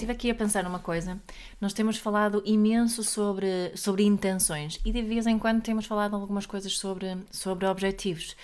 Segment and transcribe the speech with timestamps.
[0.00, 1.20] estive aqui a pensar numa coisa.
[1.60, 6.46] Nós temos falado imenso sobre, sobre intenções e de vez em quando temos falado algumas
[6.46, 8.34] coisas sobre, sobre objetivos.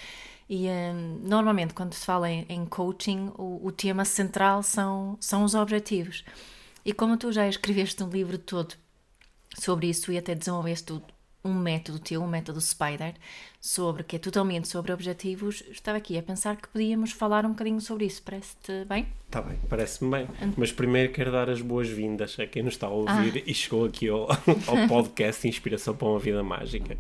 [0.51, 5.45] E hum, normalmente, quando se fala em, em coaching, o, o tema central são, são
[5.45, 6.25] os objetivos.
[6.85, 8.75] E como tu já escreveste um livro todo
[9.59, 10.93] sobre isso e até desenvolveste
[11.43, 13.15] um método teu, um método Spider,
[13.67, 17.81] sobre que é totalmente sobre objetivos, estava aqui a pensar que podíamos falar um bocadinho
[17.81, 18.23] sobre isso.
[18.23, 19.09] Parece-te bem?
[19.27, 20.29] Está bem, parece-me bem.
[20.57, 24.09] Mas primeiro quero dar as boas-vindas a quem nos está a ouvir e chegou aqui
[24.09, 26.97] ao, ao podcast Inspiração para uma Vida Mágica.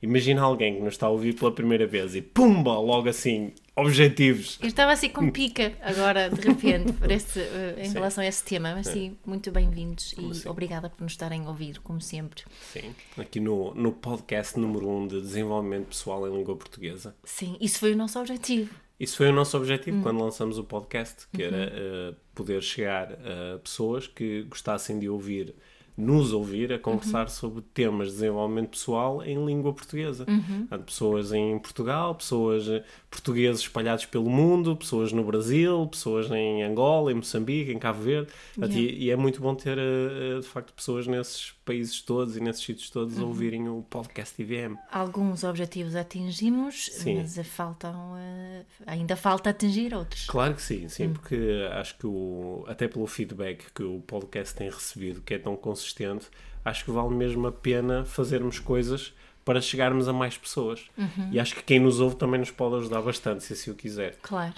[0.00, 4.58] Imagina alguém que nos está a ouvir pela primeira vez e pumba, logo assim, objetivos.
[4.62, 7.92] Eu estava assim com pica agora, de repente, esse, eh, em Sim.
[7.92, 8.74] relação a esse tema.
[8.74, 10.48] Mas sim, muito bem-vindos e assim?
[10.48, 12.42] obrigada por nos estarem a ouvir, como sempre.
[12.72, 17.14] Sim, aqui no, no podcast número 1 um de desenvolvimento pessoal em língua portuguesa.
[17.22, 18.74] Sim, isso foi o nosso objetivo.
[18.98, 23.58] Isso foi o nosso objetivo quando lançamos o podcast, que era eh, poder chegar a
[23.58, 25.54] pessoas que gostassem de ouvir,
[25.96, 30.24] nos ouvir a conversar sobre temas de desenvolvimento pessoal em língua portuguesa.
[30.26, 36.62] Portanto, pessoas em Portugal, pessoas eh, portugueses espalhados pelo mundo, pessoas no Brasil, pessoas em
[36.62, 38.30] Angola, em Moçambique, em Cabo Verde.
[38.54, 38.92] Portanto, Yeah.
[38.98, 42.62] e, e é muito bom ter, eh, de facto, pessoas nesses países todos e nesses
[42.64, 44.76] sítios todos a ouvirem o podcast IVM.
[44.90, 47.16] Alguns objetivos atingimos, Sim.
[47.16, 50.26] mas faltam, eh, ainda falta atingir outros.
[50.26, 51.36] Claro que sim, sim, porque
[51.72, 55.85] acho que o, até pelo feedback que o podcast tem recebido, que é tão consistente,
[56.64, 59.12] acho que vale mesmo a pena fazermos coisas
[59.44, 60.84] para chegarmos a mais pessoas.
[61.30, 64.16] E acho que quem nos ouve também nos pode ajudar bastante, se assim o quiser.
[64.22, 64.54] Claro.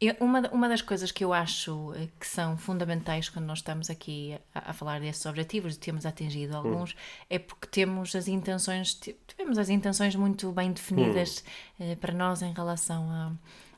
[0.00, 3.88] Eu- uma, uma das coisas que eu acho eh, que são fundamentais quando nós estamos
[3.88, 6.96] aqui a, a falar desses objetivos, de termos atingido alguns,
[7.30, 11.44] é porque temos as intenções, ti- tivemos as intenções muito bem definidas
[11.78, 13.30] eh, para nós em relação a-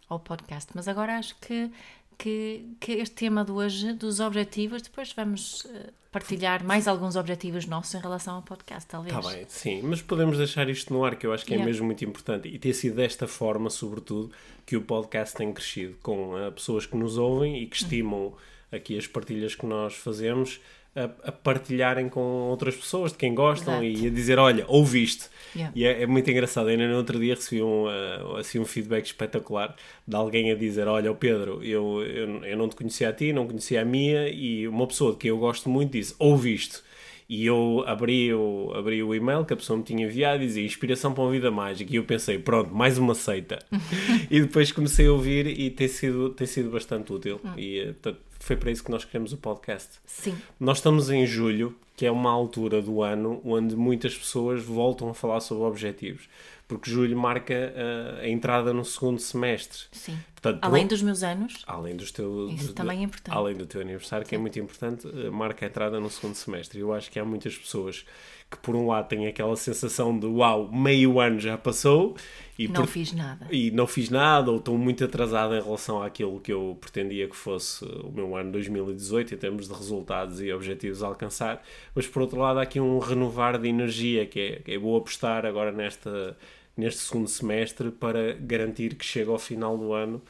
[0.09, 0.71] ao podcast.
[0.75, 1.71] Mas agora acho que,
[2.19, 7.67] que, que este tema de hoje, dos objetivos, depois vamos eh, partilhar mais alguns objetivos
[7.67, 9.15] nossos em relação ao podcast, talvez.
[9.17, 11.71] Está bem, sim, mas podemos deixar isto no ar, que eu acho que é Yeah.
[11.71, 12.49] mesmo muito importante.
[12.49, 14.31] E ter sido desta forma, sobretudo,
[14.65, 18.33] que o podcast tem crescido, com ah, pessoas que nos ouvem e que estimam
[18.71, 20.61] aqui as partilhas que nós fazemos,
[20.97, 24.05] a, a partilharem com outras pessoas, de quem gostam, Exato.
[24.05, 25.27] e a dizer, olha, ouviste.
[25.55, 25.73] Yeah.
[25.75, 26.69] E é, é muito engraçado.
[26.69, 29.75] Ainda no outro dia recebi um, ah, assim, um feedback espetacular
[30.07, 33.33] de alguém a dizer, olha, ó Pedro, eu, eu, eu não te conhecia a ti,
[33.33, 36.83] não conhecia a minha, e uma pessoa de quem eu gosto muito disse, ouviste.
[37.29, 40.65] E eu abri o, abri o e-mail que a pessoa me tinha enviado e dizia
[40.65, 41.91] Inspiração para uma vida mágica.
[41.91, 43.59] E eu pensei, pronto, mais uma seita.
[44.31, 47.41] e depois comecei a ouvir e tem sido, tem sido bastante útil.
[47.57, 49.99] E eh, foi para isso que nós queremos o podcast.
[50.05, 55.09] Sim, Nós estamos em julho, que é uma altura do ano onde muitas pessoas voltam
[55.09, 56.29] a falar sobre objetivos.
[56.67, 59.81] Porque julho marca eh, a entrada no segundo semestre.
[59.93, 60.19] sim.
[60.41, 62.53] Portanto, Além dos meus anos, Além dos teus.
[62.55, 63.35] Isso do- também é importante.
[63.37, 66.81] Além do teu aniversário, que é muito importante, eh, marca a entrada no segundo semestre.
[66.81, 68.05] Eu acho que há muitas pessoas
[68.55, 72.17] que, por um lado, têm aquela sensação de uau, meio ano já passou
[72.59, 73.47] e, não por- fiz nada.
[73.51, 77.35] e não fiz nada, ou estou muito atrasado em relação àquilo que eu pretendia que
[77.37, 81.63] fosse o meu ano 2018 em termos de resultados e objetivos a alcançar.
[81.95, 84.97] Mas, por outro lado, há aqui um renovar de energia que é, que é vou
[84.97, 86.37] apostar agora nesta,
[86.77, 90.23] neste segundo semestre para garantir que chega ao final do ano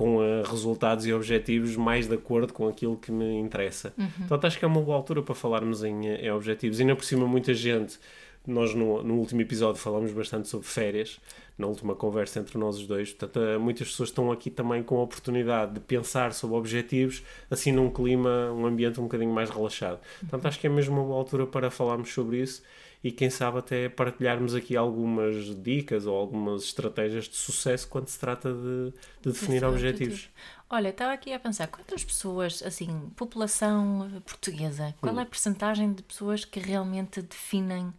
[0.00, 3.92] com eh, resultados e objetivos mais de acordo com aquilo que me interessa.
[4.20, 6.78] Portanto, acho que é uma boa altura para falarmos em, eh, em objetivos.
[6.78, 8.00] E ainda por cima, muita gente,
[8.46, 11.20] nós no, no último episódio falamos bastante sobre férias,
[11.58, 13.12] na última conversa entre nós os dois.
[13.12, 17.70] Portanto, eh, muitas pessoas estão aqui também com a oportunidade de pensar sobre objetivos, assim
[17.70, 20.00] num clima, um ambiente um bocadinho mais relaxado.
[20.20, 22.62] Portanto, acho que é mesmo uma boa altura para falarmos sobre isso
[23.02, 28.18] e quem sabe até partilharmos aqui algumas dicas ou algumas estratégias de sucesso quando se
[28.18, 28.92] trata de,
[29.22, 30.12] de definir Esse é o objetivos.
[30.14, 30.32] objetivo.
[30.68, 35.20] Olha, estava aqui a pensar, quantas pessoas, assim, população portuguesa, qual Hum.
[35.20, 37.92] é a percentagem de pessoas que realmente definem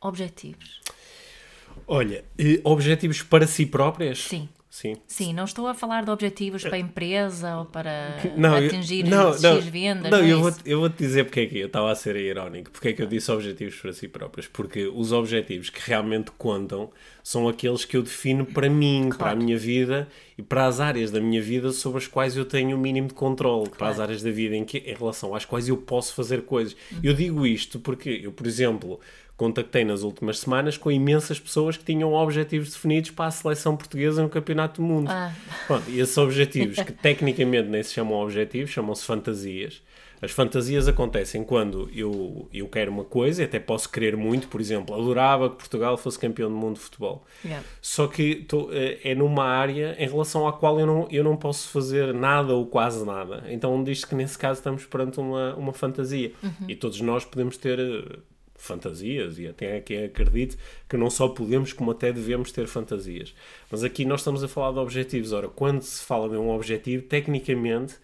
[0.00, 0.80] objetivos?
[1.86, 4.18] Olha, eh, objetivos para si próprias?
[4.18, 4.48] Sim.
[4.72, 4.94] Sim.
[5.04, 9.02] Sim, não estou a falar de objetivos para a empresa ou para Não, eu- atingir
[9.02, 10.10] não, X não, vendas.
[10.12, 12.14] Não, Não, é eu, vou, eu vou-te dizer porque é que eu estava a ser
[12.14, 12.70] irónico.
[12.70, 14.46] Porque é que eu disse objetivos para si próprios.
[14.46, 16.88] Porque os objetivos que realmente contam
[17.20, 19.38] são aqueles que eu defino para mim, para a Claro.
[19.42, 20.08] minha vida
[20.38, 23.14] e para as áreas da minha vida sobre as quais eu tenho o mínimo de
[23.14, 23.76] controle, claro.
[23.76, 26.76] para as áreas da vida em, que, em relação às quais eu posso fazer coisas.
[26.92, 27.00] Uhum.
[27.02, 29.00] Eu digo isto porque eu, por exemplo,
[29.40, 34.22] contactei nas últimas semanas com imensas pessoas que tinham objetivos definidos para a seleção portuguesa
[34.22, 35.08] no Campeonato do Mundo.
[35.10, 35.32] Ah.
[35.66, 39.80] Pronto, e esses objetivos, que tecnicamente nem se chamam objetivos, chamam-se fantasias,
[40.20, 44.60] as fantasias acontecem quando eu, eu quero uma coisa, e até posso querer muito, por
[44.60, 47.24] exemplo, adorava que Portugal fosse campeão do mundo de futebol.
[47.42, 47.66] Yeah.
[47.80, 51.34] Só que tô, eh, é numa área em relação à qual eu não, eu não
[51.34, 53.42] posso fazer nada ou quase nada.
[53.48, 56.30] Então diz que nesse caso estamos perante uma, uma fantasia.
[56.42, 56.66] Uhum.
[56.68, 57.78] E todos nós podemos ter
[58.60, 60.56] fantasias e até quem acredite
[60.88, 63.34] que não só podemos como até devemos ter fantasias.
[63.70, 65.32] Mas aqui nós estamos a falar de objetivos.
[65.32, 67.96] Ora, quando se fala de um objetivo, tecnicamente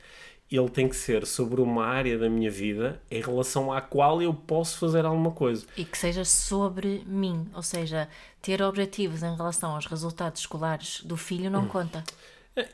[0.50, 4.32] ele tem que ser sobre uma área da minha vida em relação à qual eu
[4.32, 5.66] posso fazer alguma coisa.
[5.76, 8.08] E que seja sobre mim, ou seja,
[8.40, 11.68] ter objetivos em relação aos resultados escolares do filho não hum.
[11.68, 12.04] conta.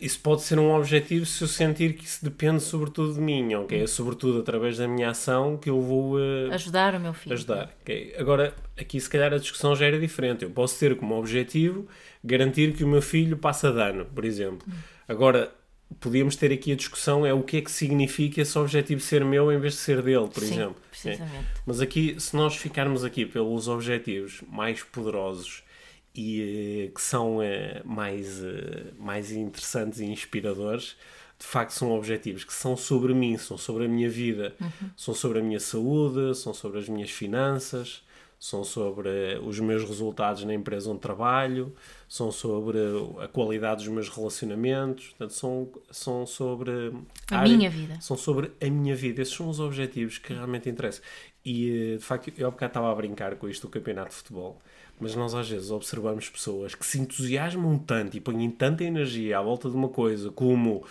[0.00, 3.82] Isso pode ser um objetivo se eu sentir que isso depende sobretudo de mim, ok?
[3.82, 6.16] É sobretudo através da minha ação que eu vou...
[6.16, 7.32] Uh, ajudar o meu filho.
[7.32, 8.14] Ajudar, ok?
[8.16, 10.44] Agora, aqui se calhar a discussão já era diferente.
[10.44, 11.88] Eu posso ter como objetivo
[12.22, 14.66] garantir que o meu filho passa dano, por exemplo.
[14.68, 14.72] Hum.
[15.08, 15.52] Agora,
[16.00, 19.52] podíamos ter aqui a discussão é o que é que significa esse objetivo ser meu
[19.52, 20.76] em vez de ser dele, por Sim, exemplo.
[20.90, 21.34] Precisamente.
[21.34, 21.62] É.
[21.66, 25.61] Mas aqui, se nós ficarmos aqui pelos objetivos mais poderosos
[26.14, 27.42] e uh, que são uh,
[27.84, 30.96] mais, uh, mais interessantes e inspiradores,
[31.38, 34.90] de facto são objetivos que são sobre mim, são sobre a minha vida, uhum.
[34.96, 38.02] são sobre a minha saúde, são sobre as minhas finanças,
[38.38, 39.08] são sobre
[39.44, 41.72] os meus resultados na empresa onde trabalho,
[42.08, 42.76] são sobre
[43.20, 46.72] a qualidade dos meus relacionamentos, portanto, são, são sobre
[47.30, 48.00] a, a minha vida.
[48.00, 49.22] São sobre a minha vida.
[49.22, 51.04] Esses são os objetivos que realmente interessam.
[51.44, 54.60] E, de facto, eu há bocado estava a brincar com isto do campeonato de futebol,
[55.02, 59.42] mas nós às vezes observamos pessoas que se entusiasmam tanto e põem tanta energia à
[59.42, 60.84] volta de uma coisa como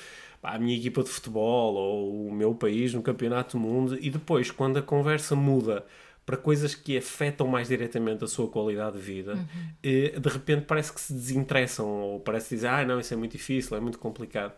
[0.44, 4.52] a minha equipa de futebol ou o meu país no campeonato do mundo e depois,
[4.52, 5.86] quando a conversa muda
[6.26, 9.68] para coisas que afetam mais diretamente a sua qualidade de vida, uhum.
[9.84, 13.32] Eh, de repente parece que se desinteressam ou parece dizer, ah, não, isso é muito
[13.32, 14.54] difícil, é muito complicado.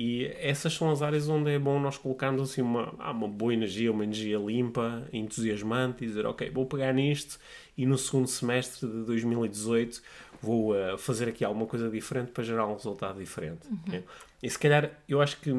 [0.00, 3.52] E essas são as áreas onde é bom nós colocarmos assim uma, ah, uma boa
[3.52, 7.36] energia, uma energia limpa, entusiasmante e dizer, ok, vou pegar nisto
[7.76, 10.00] e no segundo semestre de 2018
[10.40, 13.66] vou uh, fazer aqui alguma coisa diferente para gerar um resultado diferente.
[13.66, 13.78] Uhum.
[13.88, 14.04] Okay?
[14.40, 15.52] E se calhar eu acho que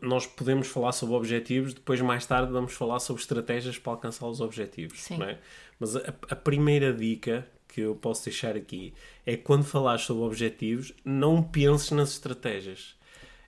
[0.00, 4.40] nós podemos falar sobre objetivos, depois mais tarde vamos falar sobre estratégias para alcançar os
[4.40, 5.02] objetivos.
[5.02, 5.20] Sim.
[5.24, 5.40] É?
[5.80, 7.44] Mas a, a, primeira dica
[7.76, 8.94] que eu posso deixar aqui
[9.26, 12.96] é quando falares sobre objetivos, não penses nas estratégias.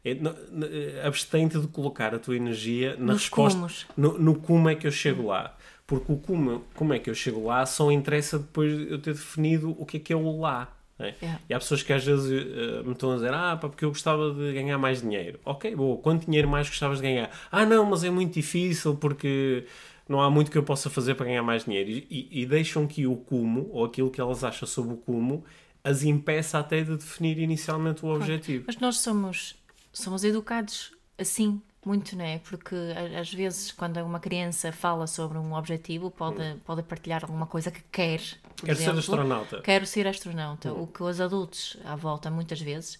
[0.04, 4.86] É, abstente de colocar a tua energia na Nos resposta no, no, como é que
[4.86, 5.56] eu chego lá.
[5.86, 9.14] Porque o como, como é que eu chego lá só interessa depois de eu ter
[9.14, 10.76] definido o que é que é o lá.
[10.98, 11.14] É?
[11.22, 11.40] Yeah.
[11.48, 13.88] E há pessoas que às vezes uh, me estão a dizer: Ah, pá, porque eu
[13.88, 15.40] gostava de ganhar mais dinheiro.
[15.44, 15.96] Ok, boa.
[15.98, 17.30] Quanto dinheiro mais gostavas de ganhar?
[17.50, 19.64] Ah, não, mas é muito difícil porque
[20.08, 21.90] não há muito que eu possa fazer para ganhar mais dinheiro.
[21.90, 25.44] E, e, deixam que o cumo, ou aquilo que elas acham sobre o cumo,
[25.84, 28.64] as impeça até de definir inicialmente o objetivo.
[28.66, 29.54] Mas nós somos,
[29.92, 32.38] somos educados assim muito, não é?
[32.38, 32.74] Porque
[33.18, 36.58] às vezes, quando uma criança fala sobre um objetivo, pode, hum.
[36.64, 38.20] pode partilhar alguma coisa que quer.
[38.62, 39.60] Quero ser astronauta.
[39.62, 40.72] Quero ser astronauta.
[40.72, 40.82] Hum.
[40.82, 42.98] O que os adultos à volta, muitas vezes,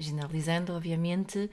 [0.00, 1.50] generalizando, obviamente,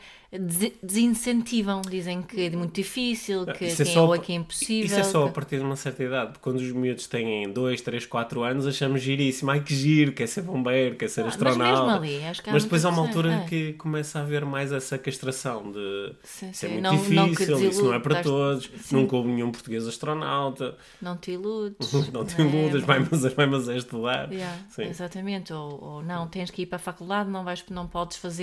[0.81, 4.85] desincentivam, dizem que é muito difícil, que isso é só, é, que é impossível.
[4.85, 5.29] Isso é só que...
[5.29, 9.01] a partir de uma certa idade, quando os miúdos têm 2, 3, 4 anos, achamos
[9.01, 11.85] giríssimo, ai que giro, quer ser bombeiro, quer ser ah, astronauta.
[11.85, 12.21] Mas, ali,
[12.51, 13.45] mas depois há uma altura é.
[13.45, 17.69] que começa a haver mais essa castração de sim, isso é muito não, difícil, não
[17.69, 18.95] isso não é para todos, sim.
[18.95, 20.75] nunca houve nenhum português astronauta.
[21.01, 21.91] Não te iludes.
[22.11, 24.31] não te iludes, é, vai, mas, vai mas é estudar.
[24.31, 28.17] Yeah, exatamente, ou, ou não, tens que ir para a faculdade, não, vais, não podes
[28.17, 28.36] fazer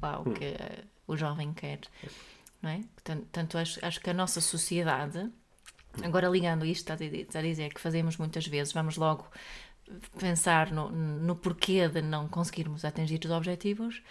[0.00, 0.34] pá, o hum.
[0.34, 0.54] que
[1.06, 1.80] o jovem quer.
[2.60, 2.80] Não é?
[3.04, 5.30] Portanto, acho, acho que a nossa sociedade,
[6.02, 9.26] agora ligando isto, está a dizer que fazemos muitas vezes, vamos logo
[10.18, 14.02] pensar no, no porquê de não conseguirmos atingir os objetivos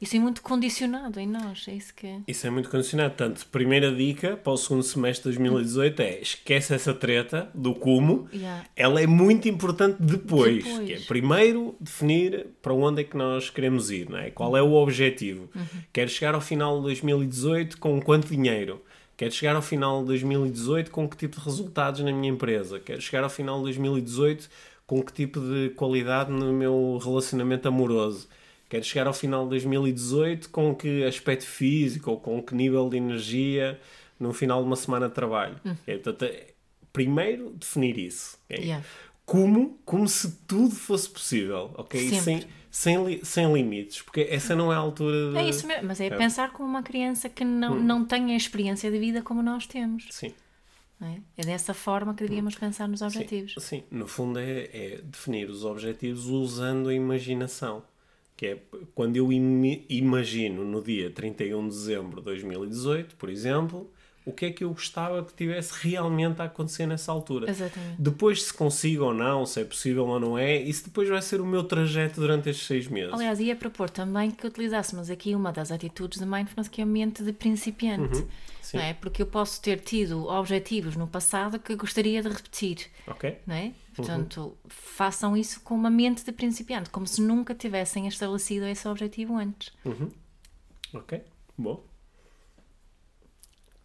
[0.00, 2.20] isso é muito condicionado em nós, é isso que é.
[2.28, 3.14] Isso é muito condicionado.
[3.14, 8.28] Portanto, primeira dica para o segundo semestre de 2018 é esquece essa treta do como.
[8.32, 8.64] Yeah.
[8.76, 10.64] Ela é muito importante depois.
[10.64, 10.86] depois.
[10.86, 14.30] Que é primeiro definir para onde é que nós queremos ir, não é?
[14.30, 15.48] Qual é o objetivo?
[15.54, 15.66] Uhum.
[15.92, 18.82] Quero chegar ao final de 2018 com quanto dinheiro?
[19.16, 22.78] Quero chegar ao final de 2018 com que tipo de resultados na minha empresa?
[22.78, 24.48] Quero chegar ao final de 2018
[24.86, 28.28] com que tipo de qualidade no meu relacionamento amoroso?
[28.68, 32.96] Quero chegar ao final de 2018 com que aspecto físico ou com que nível de
[32.96, 33.80] energia
[34.18, 35.56] no final de uma semana de trabalho.
[35.64, 35.76] Uhum.
[35.86, 36.48] É, portanto, é,
[36.92, 38.38] primeiro definir isso.
[38.50, 38.64] Okay?
[38.64, 38.84] Yeah.
[39.24, 42.00] Como, como se tudo fosse possível, ok?
[42.20, 45.38] Sem, sem, li- sem limites, porque essa não é a altura de...
[45.38, 46.16] É isso mesmo, mas é, É.
[46.16, 50.06] pensar como uma criança que não, não tem a experiência de vida como nós temos.
[50.10, 50.32] Sim.
[51.02, 53.54] É, é dessa forma que devíamos pensar nos Sim, objetivos.
[53.58, 57.82] Sim, no fundo é, é definir os objetivos usando a imaginação.
[58.36, 58.58] Que é
[58.94, 63.90] quando eu imi- imagino no dia 31 de dezembro de 2018, por exemplo,
[64.26, 67.48] o que é que eu gostava que tivesse realmente a acontecer nessa altura.
[67.48, 67.94] Exatamente.
[67.98, 71.40] Depois, se consigo ou não, se é possível ou não é, isso depois vai ser
[71.40, 73.14] o meu trajeto durante estes seis meses.
[73.14, 76.86] Aliás, ia propor também que utilizássemos aqui uma das atitudes de mindfulness que é a
[76.86, 78.18] mente de principiante.
[78.18, 78.26] Uhum.
[78.66, 78.76] Sim.
[78.76, 78.94] Não é?
[78.94, 82.90] Porque eu posso ter tido objetivos no passado que gostaria de repetir.
[83.06, 83.38] Ok?
[83.46, 83.64] Não é?
[83.64, 83.74] Uhum.
[83.94, 89.36] Portanto, façam isso com uma mente de principiante, como se nunca tivessem estabelecido esse objetivo
[89.36, 89.72] antes.
[90.92, 91.22] Ok?
[91.56, 91.82] Bom.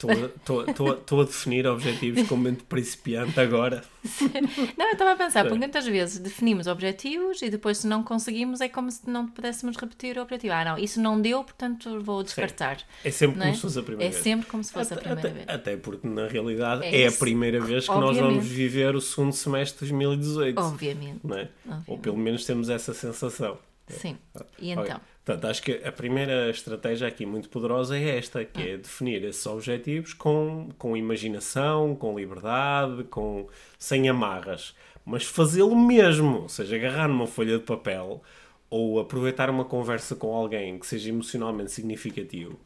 [0.09, 3.83] Estou a- a- a definir objetivos com mente principiante agora.
[4.77, 5.59] Não, eu estava a pensar, porque Sim.
[5.59, 10.17] muitas vezes definimos objetivos e depois, se não conseguimos, é como se não pudéssemos repetir
[10.17, 10.53] o objetivo.
[10.53, 12.77] Ah, não, isso não deu, portanto vou descartar.
[13.03, 13.55] É sempre Não como é?
[13.55, 14.23] se fosse a primeira É vez.
[14.23, 15.49] sempre como se fosse a Até- primeira até, vez.
[15.49, 18.43] até porque, na realidade, É é, a primeira vez que nós vamos Obviamente.
[18.47, 20.59] viver o segundo semestre de 2018.
[20.59, 21.19] Obviamente.
[21.23, 21.41] Não é?
[21.41, 22.01] Ou Obviamente.
[22.01, 23.59] pelo menos temos essa sensação.
[23.87, 24.17] Sim.
[24.59, 24.83] E Ok.
[24.85, 25.01] então?
[25.23, 29.45] Portanto, acho que a primeira estratégia aqui muito poderosa é esta, que é definir esses
[29.45, 33.47] objetivos com, com imaginação, com liberdade, com,
[33.77, 34.75] sem amarras.
[35.05, 38.21] Mas fazê-lo mesmo, ou seja, agarrar numa folha de papel
[38.69, 42.59] ou aproveitar uma conversa com alguém que seja emocionalmente significativo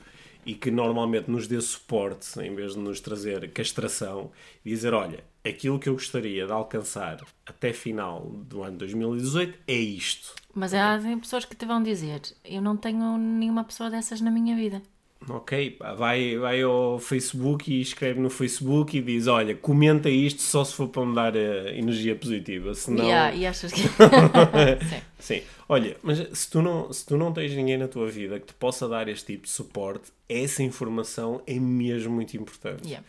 [0.46, 4.32] e que normalmente nos dê suporte, em vez de nos trazer castração,
[4.64, 9.76] e dizer, olha, aquilo que eu gostaria de alcançar até final do ano 2018 é
[9.76, 10.34] isto.
[10.54, 14.32] Mas há tem pessoas que te vão dizer: Eu não tenho nenhuma pessoa dessas na
[14.32, 14.82] minha vida.
[15.28, 20.64] Ok, vai, vai ao Facebook e escreve no Facebook e diz: Olha, comenta isto só
[20.64, 22.74] se for para me dar eh, energia positiva.
[22.76, 23.06] Senão.
[23.06, 23.82] Yeah, e achas que.
[24.88, 25.02] Sim.
[25.18, 28.48] Sim, olha, mas se tu, não, se tu não tens ninguém na tua vida que
[28.48, 32.86] te possa dar este tipo de suporte, essa informação é mesmo muito importante.
[32.88, 33.04] Yeah.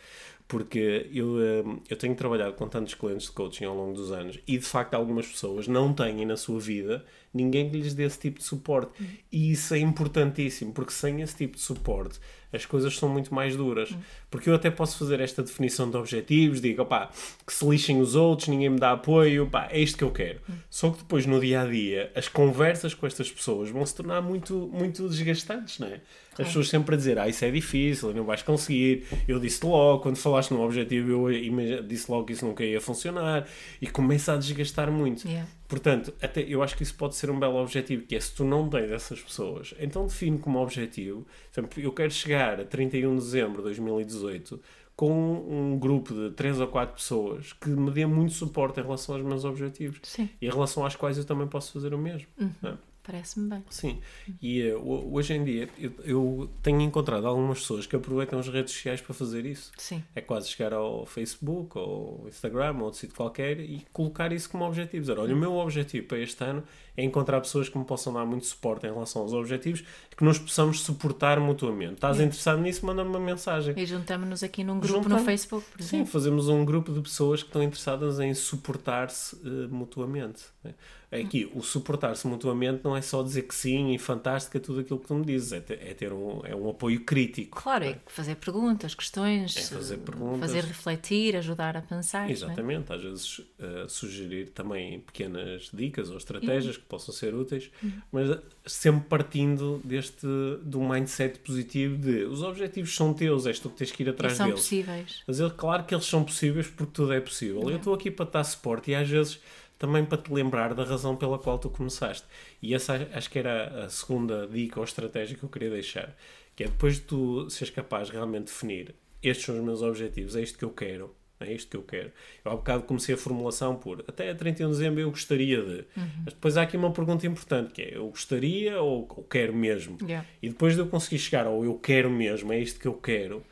[0.47, 4.39] Porque eu, eh, eu tenho trabalhado com tantos clientes de coaching ao longo dos anos
[4.47, 8.17] e de facto algumas pessoas não têm na sua vida ninguém que lhes dê esse
[8.19, 8.91] tipo de suporte.
[9.31, 12.19] E isso é importantíssimo, porque sem esse tipo de suporte
[12.57, 13.95] as coisas são muito mais duras.
[14.29, 17.09] Porque eu até posso fazer esta definição de objetivos, digo, opá,
[17.45, 20.41] que se lixem os outros, ninguém me dá apoio, pá, é isto que eu quero.
[20.69, 24.21] Só que depois no dia a dia as conversas com estas pessoas vão se tornar
[24.21, 26.01] muito, muito desgastantes, não é?
[26.39, 29.07] As pessoas sempre a dizer, ah, isso é difícil, não vais conseguir.
[29.27, 33.47] Eu disse logo, quando falaste no objetivo, eu disse logo que isso nunca ia funcionar.
[33.81, 35.27] E começa a desgastar muito.
[35.27, 35.47] Yeah.
[35.67, 38.45] Portanto, até eu acho que isso pode ser um belo objetivo, que é se tu
[38.45, 43.23] não tens essas pessoas, então define como objetivo, exemplo, eu quero chegar a 31 de
[43.23, 44.61] dezembro de 2018
[44.95, 49.15] com um grupo de 3 ou 4 pessoas que me dê muito suporte em relação
[49.15, 52.27] aos meus objetivos Sim, e em relação às quais eu também posso fazer o mesmo.
[52.63, 52.73] é?
[53.07, 53.63] Parece-me bem.
[53.69, 53.99] Sim,
[54.41, 58.73] e ho- hoje em dia eu, eu tenho encontrado algumas pessoas que aproveitam as redes
[58.73, 59.71] sociais para fazer isso.
[59.77, 60.03] Sim.
[60.13, 64.65] É quase chegar ao Facebook ou Instagram ou outro sítio qualquer e colocar isso como
[64.65, 65.01] objetivo.
[65.01, 66.63] Dizer, olha, o meu objetivo para este ano
[66.97, 70.23] é encontrar pessoas que me possam dar muito suporte em relação aos objetivos e que
[70.23, 71.93] nos possamos suportar mutuamente.
[71.93, 72.83] Estás interessado nisso?
[72.85, 73.73] Manda-me uma mensagem.
[73.77, 75.23] E juntamos-nos aqui num grupo no Juntamos.
[75.25, 76.11] Facebook, por Sim, exemplo.
[76.11, 80.43] fazemos um grupo de pessoas que estão interessadas em suportar-se eh, mutuamente.
[80.63, 80.73] né?
[81.09, 84.99] Aqui, o suportar-se mutuamente não é só dizer que sim e fantástico é tudo aquilo
[84.99, 87.61] que tu me dizes, é ter, é ter um, é um apoio crítico.
[87.61, 90.41] Claro, é fazer perguntas, questões, É fazer perguntas.
[90.41, 92.27] fazer refletir, ajudar a pensar.
[92.27, 92.31] é?
[92.33, 97.91] Exatamente, às vezes eh, sugerir também pequenas dicas ou estratégias que possam ser úteis, Uhum.
[98.11, 100.25] mas sempre partindo deste
[100.63, 104.33] do mindset positivo de os objetivos são teus, és tu que tens que ir atrás
[104.37, 104.61] são deles.
[104.61, 105.23] possíveis.
[105.27, 107.55] Mas é claro que eles são possíveis porque tudo é possível.
[107.57, 107.77] Eu Yeah.
[107.77, 109.39] estou aqui para te dar suporte e às vezes
[109.77, 112.25] também para te lembrar da razão pela qual tu começaste.
[112.61, 116.15] E essa acho que era a segunda dica ou estratégia que eu queria deixar,
[116.55, 120.35] que é depois de tu seres capaz de realmente definir estes são os meus objetivos,
[120.35, 122.11] é isto que eu quero, é isto que eu quero.
[122.43, 125.85] Eu há bocado comecei a formulação por até a 31 de dezembro eu gostaria de.
[126.23, 129.97] Mas depois há aqui uma pergunta importante que é eu gostaria ou eu quero mesmo?
[130.01, 130.27] Yeah.
[130.41, 133.43] E depois de eu conseguir chegar ao eu quero mesmo, é isto que eu quero,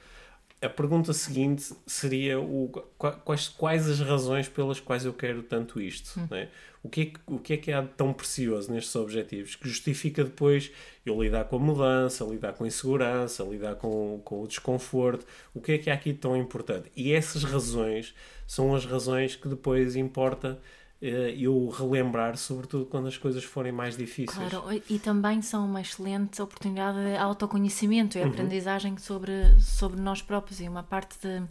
[0.66, 5.80] a pergunta seguinte seria o, qua- quais, quais as razões pelas quais eu quero tanto
[5.82, 6.20] isto?
[6.30, 6.50] né?
[6.84, 9.68] O, que é que, o que é que há de tão precioso nestes objetivos que
[9.68, 10.72] justifica depois
[11.06, 15.26] eu lidar com a mudança, lidar com a insegurança, lidar com, com o desconforto?
[15.54, 16.92] O que é que há aqui de tão importante?
[16.96, 18.14] E essas razões
[18.46, 20.60] são as razões que depois importa
[21.02, 24.50] eu relembrar, sobretudo quando as coisas forem mais difíceis.
[24.50, 28.30] Claro, e também são uma excelente oportunidade de autoconhecimento e Uhum.
[28.30, 31.44] aprendizagem sobre, sobre nós próprios e uma parte de,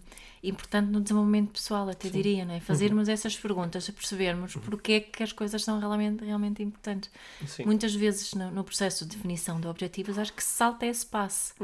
[0.43, 2.61] importante no desenvolvimento pessoal, até diria, não é?
[2.61, 7.11] Fazermos essas perguntas, a percebermos porque é que as coisas são realmente, realmente importantes.
[7.47, 7.65] Sim.
[7.65, 11.55] Muitas vezes no, no processo de definição de objetivos acho que se salta esse passo,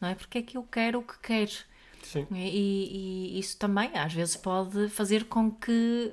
[0.00, 0.14] não é?
[0.14, 1.52] Porque é que eu quero o que quero.
[2.02, 2.26] Sim.
[2.32, 6.12] E, e isso também às vezes pode fazer com que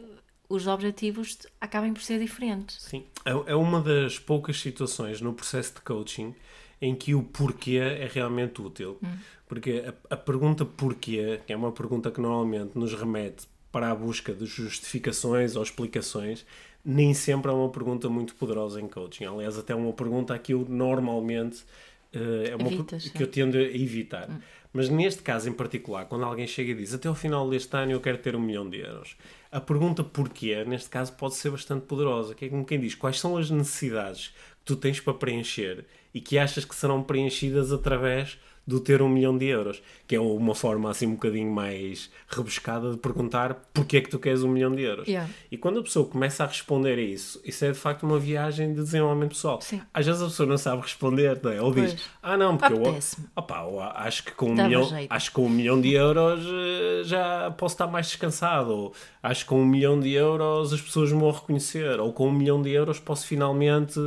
[0.51, 2.81] os objetivos acabem por ser diferentes.
[2.81, 3.05] Sim.
[3.25, 6.35] É é uma das poucas situações no processo de coaching
[6.81, 8.99] em que o porquê é realmente útil.
[9.47, 13.95] Porque a, a pergunta porquê, que é uma pergunta que normalmente nos remete para a
[13.95, 16.45] busca de justificações ou explicações,
[16.83, 19.25] nem sempre é uma pergunta muito poderosa em coaching.
[19.25, 21.63] Aliás, até é uma pergunta que eu normalmente
[22.11, 24.29] eh, é uma Evitas, que eu tendo a evitar.
[24.73, 27.91] Mas neste caso em particular, quando alguém chega e diz até ao final deste ano
[27.91, 29.17] eu quero ter um milhão de euros,
[29.51, 32.33] a pergunta porquê, neste caso, pode ser bastante poderosa.
[32.33, 36.21] Que é como quem diz quais são as necessidades que tu tens para preencher e
[36.21, 38.39] que achas que serão preenchidas através
[38.71, 39.81] do ter um milhão de euros.
[40.07, 44.19] Que é uma forma assim um bocadinho mais rebuscada de perguntar porquê é que tu
[44.19, 45.07] queres um milhão de euros.
[45.07, 45.29] Yeah.
[45.51, 48.73] E quando a pessoa começa a responder a isso, isso é de facto uma viagem
[48.73, 49.61] de desenvolvimento pessoal.
[49.61, 49.81] Sim.
[49.93, 51.61] Às vezes a pessoa não sabe responder, não é?
[51.61, 52.09] Ou diz, Pois.
[52.23, 53.27] ah não, porque eu, Apetece-me.
[53.35, 55.11] opá, eu acho que com um Dava milhão, jeito.
[55.11, 58.71] acho que com um milhão de euros eh, já posso estar mais descansado.
[58.71, 61.99] Ou acho que com um milhão de euros as pessoas me vão reconhecer.
[61.99, 63.99] Ou com um milhão de euros posso finalmente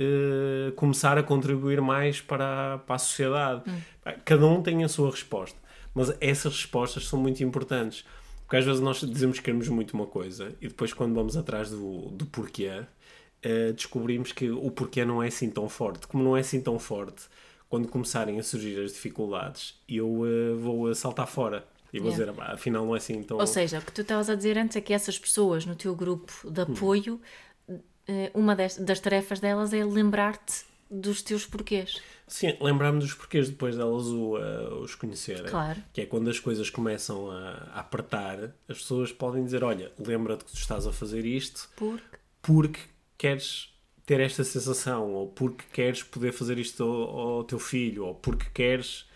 [0.00, 3.62] eh, começar a contribuir mais para, a- para a sociedade.
[3.68, 4.12] Hum.
[4.24, 5.58] Cada um tem a sua resposta.
[5.94, 8.04] Mas essas respostas são muito importantes.
[8.44, 11.70] Porque às vezes nós dizemos que queremos muito uma coisa e depois quando vamos atrás
[11.70, 12.82] do, do porquê,
[13.42, 16.06] eh, descobrimos que o porquê não é assim tão forte.
[16.08, 17.24] Como não é assim tão forte,
[17.68, 21.64] quando começarem a surgir as dificuldades, eu eh, vou saltar fora.
[21.92, 22.32] E vou Yeah.
[22.32, 23.36] dizer, "Ah, afinal não é assim tão...
[23.38, 25.92] Ou seja, o que tu estavas a dizer antes é que essas pessoas no teu
[25.94, 26.52] grupo Hum.
[26.52, 27.49] de apoio, eh,
[28.34, 32.00] uma das, das tarefas delas é lembrar-te dos teus porquês.
[32.26, 35.46] Sim, lembrar-me dos porquês depois delas o, eh, os conhecerem.
[35.46, 35.82] Claro.
[35.92, 40.44] Que é quando as coisas começam a, a apertar, as pessoas podem dizer, olha, lembra-te
[40.44, 42.80] que tu estás a fazer isto Porque porque
[43.18, 43.72] queres
[44.06, 48.46] ter esta sensação, ou porque queres poder fazer isto ao, ao teu filho, ou porque
[48.52, 49.08] queres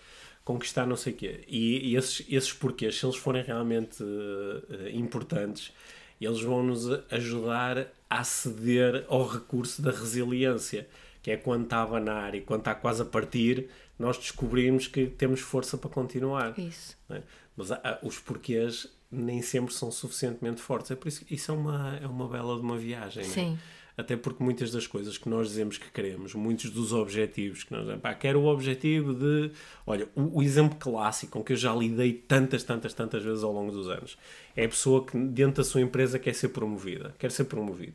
[0.45, 1.45] conquistar não sei o quê.
[1.49, 5.73] E, e esses, esses porquês, se eles forem realmente eh, eh, importantes,
[6.21, 7.87] eles vão nos ajudar a
[8.21, 10.89] aceder ao recurso da resiliência,
[11.23, 15.07] que é quando está a abanar e quando está quase a partir, nós descobrimos que
[15.07, 16.59] temos força para continuar.
[16.59, 16.97] isso.
[17.11, 17.23] é?
[17.57, 20.91] Mas há- há- os porquês nem sempre são suficientemente fortes.
[20.91, 23.23] É por isso que isso é uma, é uma bela de uma viagem.
[23.25, 23.35] não é?
[23.97, 27.83] Até porque muitas das coisas que nós dizemos que queremos, muitos dos objetivos que nós
[27.83, 29.53] dizemos, pá, quero o objetivo de.
[29.87, 33.53] Olha, o, o exemplo clássico com que eu já lidei tantas, tantas, tantas vezes ao
[33.53, 34.19] longo dos anos
[34.57, 37.95] é a pessoa que dentro da sua empresa quer ser promovida, quer ser promovido.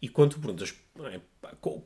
[0.00, 1.20] E quando tu perguntas é,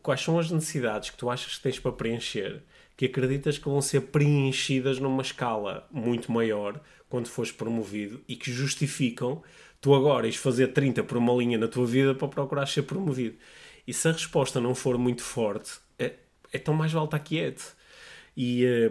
[0.03, 2.63] quais são as necessidades que tu achas que tens para preencher,
[2.97, 8.53] que acreditas que vão ser preenchidas numa escala muito maior quando fores promovido e que
[8.53, 9.43] justificam
[9.81, 13.37] tu agora ires fazer 30 por uma linha na tua vida para procurar ser promovido.
[13.87, 16.15] E se a resposta não for muito forte, é,
[16.53, 17.75] é tão mais vale estar quieto.
[18.37, 18.91] E eh,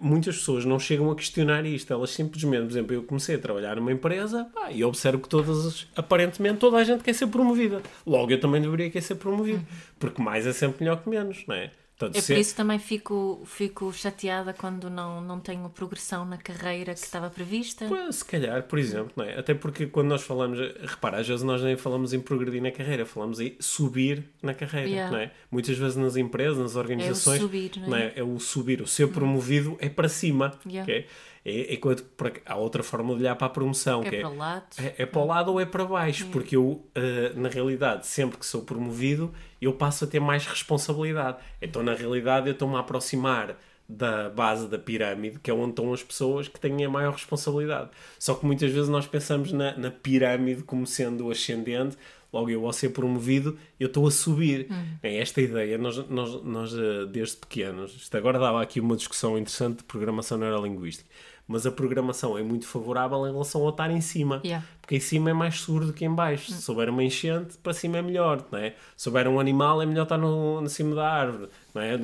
[0.00, 3.76] muitas pessoas não chegam a questionar isto, elas simplesmente, por exemplo, eu comecei a trabalhar
[3.76, 7.82] numa empresa pá, e observo que todas, as- aparentemente, toda a gente quer ser promovida.
[8.06, 9.64] Logo, eu também deveria querer ser promovido,
[9.98, 11.70] porque mais é sempre melhor que menos, não é?
[11.98, 16.36] Portanto, É por isso que também fico, fico chateada quando não, não tenho progressão na
[16.36, 17.86] carreira que estava prevista.
[18.12, 19.38] Se calhar, por exemplo, não é?
[19.38, 23.06] Até porque quando nós falamos, repara, às vezes nós nem falamos em progredir na carreira,
[23.06, 25.10] falamos em subir na carreira, Yeah.
[25.10, 25.30] não é?
[25.50, 28.12] Muitas vezes nas empresas, nas organizações, subir, não é?
[28.14, 30.82] É o subir, o ser promovido é para cima, Yeah.
[30.82, 31.06] ok?
[31.48, 34.28] É, é quando, para- há outra forma de olhar para a promoção, É que para
[34.28, 34.64] o lado.
[34.78, 38.36] é, é para o lado ou é para baixo, porque eu, eh, na realidade, sempre
[38.36, 39.32] que sou promovido,
[39.62, 41.38] eu passo a ter mais responsabilidade.
[41.62, 43.56] Então, na realidade, eu estou-me a aproximar
[43.88, 47.90] da base da pirâmide, que é onde estão as pessoas que têm a maior responsabilidade.
[48.18, 51.96] Só que muitas vezes nós pensamos na, na pirâmide como sendo ascendente,
[52.32, 54.66] logo eu ao ser promovido, eu estou a subir.
[55.00, 59.38] É esta ideia, nós, nós, nós eh, desde pequenos, isto agora dava aqui uma discussão
[59.38, 61.08] interessante de programação neurolinguística,
[61.48, 64.40] mas a programação é muito favorável em relação ao estar em cima.
[64.44, 64.66] Yeah.
[64.80, 66.50] Porque em cima é mais seguro do que em baixo.
[66.52, 68.70] Se souber uma enchente, para cima é melhor, não é?
[68.96, 71.98] Se souber um animal, é melhor estar no, no cima da árvore, não é?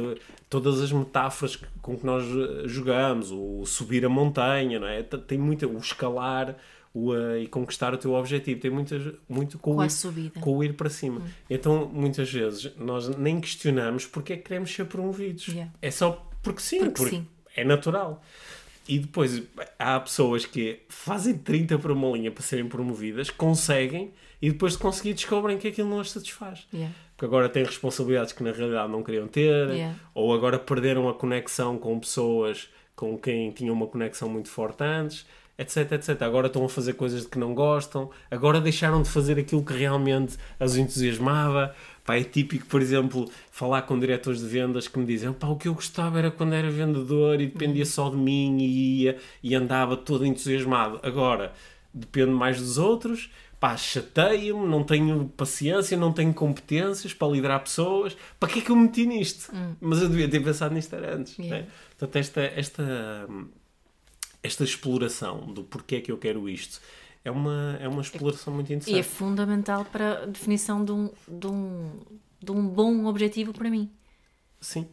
[0.48, 5.02] Todas as metáforas com que nós eh, jogamos, o subir a montanha, não é?
[5.02, 6.57] Tem muita, o escalar
[6.94, 10.40] o, eh, e conquistar o teu objetivo, tem muitas, muito com, Com ir, subida.
[10.40, 11.22] com o ir para cima.
[11.48, 15.48] Então, muitas vezes, nós nem questionamos porque é que queremos ser promovidos.
[15.48, 15.72] Yeah.
[15.81, 17.26] É só porque sim, Porque porque sim.
[17.57, 18.22] é natural.
[18.88, 19.42] E depois
[19.78, 24.78] há pessoas que fazem 30 para uma linha para serem promovidas, conseguem, e depois de
[24.78, 26.66] conseguir descobrem que aquilo não as satisfaz.
[26.72, 26.92] Yeah.
[27.16, 29.96] Porque agora têm responsabilidades que na realidade não queriam ter, Yeah.
[30.14, 35.26] ou agora perderam a conexão com pessoas com quem tinham uma conexão muito forte antes,
[35.58, 36.22] etc, etc.
[36.22, 39.72] Agora estão a fazer coisas de que não gostam, agora deixaram de fazer aquilo que
[39.72, 41.74] realmente as entusiasmava.
[42.04, 45.56] Pá, é típico, por exemplo, falar com diretores de vendas que me dizem pá, o
[45.56, 49.54] que eu gostava era quando era vendedor e dependia só de mim e ia e
[49.54, 50.98] andava todo entusiasmado.
[51.02, 51.52] Agora,
[51.94, 58.16] depende mais dos outros, pá, chateia-me, não tenho paciência, não tenho competências para liderar pessoas.
[58.40, 59.52] Para que é que eu me meti nisto?
[59.80, 61.38] Mas eu devia ter pensado nisto antes.
[61.38, 61.62] Yeah.
[61.62, 61.68] né?
[61.90, 63.28] Portanto, esta, esta,
[64.42, 66.80] esta exploração do porquê é que eu quero isto
[67.24, 69.04] é uma, é uma exploração muito E é interessante.
[69.04, 71.90] fundamental para a definição de um, de um,
[72.40, 73.90] de um bom objetivo para mim.
[74.61, 74.87] Sim.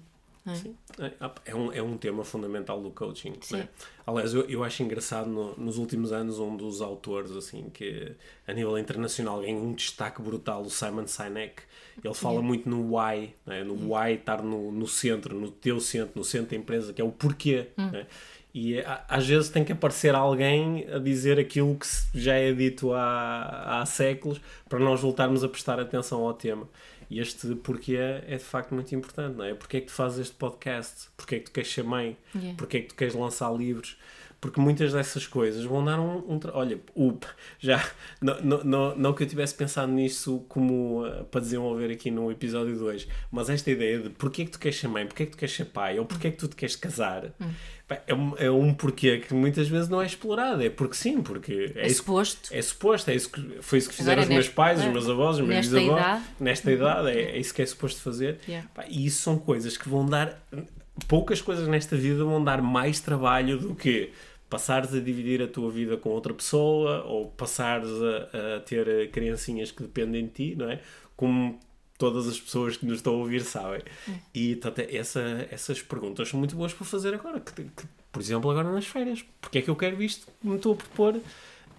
[0.46, 0.56] é?
[0.56, 0.76] Sim.
[1.00, 1.14] É,
[1.52, 3.34] é um, é um tema fundamental do coaching.
[3.42, 3.58] Sim.
[3.58, 3.70] né?
[4.06, 8.12] Aliás, eu, eu acho engraçado no- nos últimos anos um dos autores assim que
[8.48, 11.64] a nível internacional ganha um destaque brutal, o Simon Sinek.
[12.04, 13.64] Ele fala muito no why, né?
[13.64, 17.04] no why estar no, no centro, no teu centro, no centro da empresa, que é
[17.04, 17.68] o porquê.
[17.78, 17.92] Hum.
[17.92, 18.08] né?
[18.54, 21.86] E a- às vezes tem que aparecer alguém a dizer aquilo que
[22.20, 26.68] já é dito há, há séculos para nós voltarmos a prestar atenção ao tema.
[27.12, 27.96] E este porquê
[28.28, 29.54] é de facto muito importante, não é?
[29.56, 31.10] Porquê é que tu fazes este podcast?
[31.18, 32.16] Porquê é que tu queres ser mãe?
[32.36, 32.56] Yeah.
[32.58, 33.98] Porquê é que tu queres lançar livros?
[34.42, 36.20] Porque muitas dessas coisas vão dar um.
[36.20, 37.28] um olha, up,
[37.60, 37.84] já.
[38.22, 42.32] Não, não, não, não que eu tivesse pensado nisso como uh, para desenvolver aqui no
[42.32, 45.26] episódio 2, mas esta ideia de porquê é que tu queres ser mãe, porquê é
[45.26, 47.34] que tu queres ser pai, ou porquê é que tu te queres casar,
[47.88, 50.64] pá, é, um, é um porquê que muitas vezes não é explorado.
[50.64, 52.50] É porque sim, porque é, É isso suposto.
[52.52, 54.90] é suposto, é isso que, foi isso que fizeram Agora, os meus pais, os é,
[54.90, 56.00] meus avós, os meus nesta bisavós.
[56.00, 56.24] idade.
[56.40, 58.40] Nesta idade, é, é isso que é suposto fazer.
[58.48, 58.68] Yeah.
[58.74, 60.42] Pá, e isso são coisas que vão dar.
[61.08, 64.12] Poucas coisas nesta vida vão dar mais trabalho do que
[64.50, 69.72] passares a dividir a tua vida com outra pessoa ou passares a, a ter criancinhas
[69.72, 70.82] que dependem de ti, não é?
[71.16, 71.60] Como
[71.98, 73.82] todas as pessoas que nos estão a ouvir sabem.
[74.34, 77.40] E portanto, essa, essas perguntas são muito boas para fazer agora.
[77.40, 79.24] Que, que, por exemplo, agora nas férias.
[79.40, 81.20] Porque é que eu quero isto que me estou a propor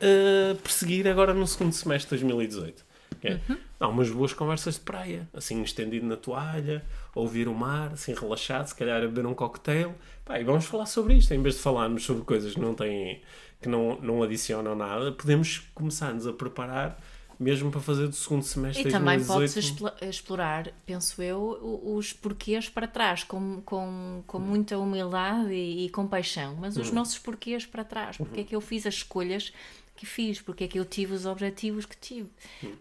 [0.00, 2.90] eh, perseguir agora no segundo semestre de 2018?
[3.20, 3.40] que é,
[3.78, 8.66] Há umas boas conversas de praia, assim estendido na toalha, ouvir o mar, assim relaxado,
[8.66, 9.94] se calhar a beber um cocktail.
[10.24, 13.20] Pá, e vamos falar sobre isto, em vez de falarmos sobre coisas que não têm,
[13.60, 16.98] que não, não adicionam nada, podemos começar-nos a preparar
[17.38, 19.26] mesmo para fazer do segundo semestre E também 2018.
[19.38, 25.86] pode-se explo- explorar, penso eu, os porquês para trás, com, com, com muita humildade e,
[25.86, 26.82] e compaixão, mas Uhum.
[26.82, 29.54] os nossos porquês para trás, porque é que eu fiz as escolhas
[29.96, 32.28] que fiz, porque é que eu tive os objetivos que tive.
[32.62, 32.72] Uhum.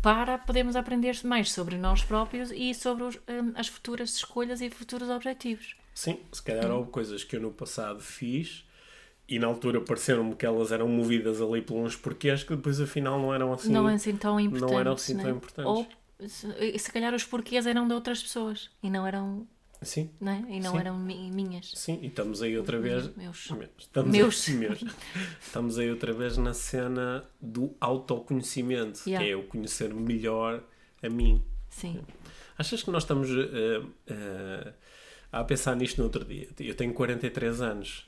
[0.00, 4.70] Para podermos aprender mais sobre nós próprios e sobre os, hum, as futuras escolhas e
[4.70, 5.76] futuros objetivos.
[5.94, 8.64] Sim, se calhar houve coisas que eu no passado fiz
[9.28, 13.20] e na altura pareceram-me que elas eram movidas ali por uns porquês que depois afinal
[13.20, 13.70] não eram assim.
[13.70, 14.74] não assim tão importante.
[14.74, 15.70] eram assim tão importantes.
[15.70, 15.86] Ou
[16.28, 19.46] se, se calhar os porquês eram de outras pessoas e não eram,
[19.82, 20.44] Sim, não é?
[20.48, 20.78] e não Sim.
[20.78, 21.72] eram mi- minhas.
[21.74, 23.14] sim, e estamos aí outra vez.
[23.16, 23.50] Meus.
[23.78, 24.48] Estamos Meus.
[24.48, 24.84] Aí, meus.
[25.40, 29.24] Estamos aí outra vez na cena do autoconhecimento, Yeah.
[29.26, 30.62] que é o conhecer melhor
[31.02, 31.42] a mim.
[31.70, 32.00] Sim.
[32.56, 34.72] Achas que nós estamos eh, eh,
[35.32, 36.48] a pensar nisto no outro dia?
[36.60, 38.04] Eu tenho 43 anos.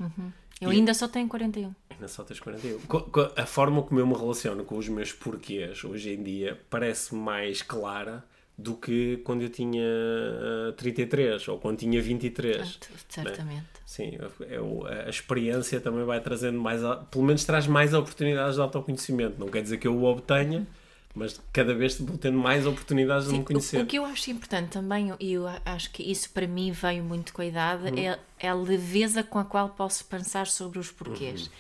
[0.61, 1.75] Eu E- ainda só tenho 41.
[1.91, 2.79] Ainda só tens 41.
[2.83, 6.61] Co- co- A forma como eu me relaciono com os meus porquês hoje em dia
[6.71, 8.25] parece mais clara
[8.57, 12.79] do que quando eu tinha eh, 33 ou quando tinha 23.
[12.83, 13.65] Ah, Certamente.
[13.85, 14.17] Sim,
[14.49, 19.37] é o- a experiência também vai trazendo mais, pelo menos traz mais oportunidades de autoconhecimento.
[19.39, 20.67] Não quer dizer que eu o obtenha,
[21.15, 23.79] mas cada vez vou tendo mais oportunidades de Sim, me conhecer.
[23.79, 27.05] o, o que eu acho importante também, e eu acho que isso para mim veio
[27.05, 27.99] muito com a idade, Uhum.
[27.99, 31.43] é, é a leveza com a qual posso pensar sobre os porquês.
[31.47, 31.53] Uhum.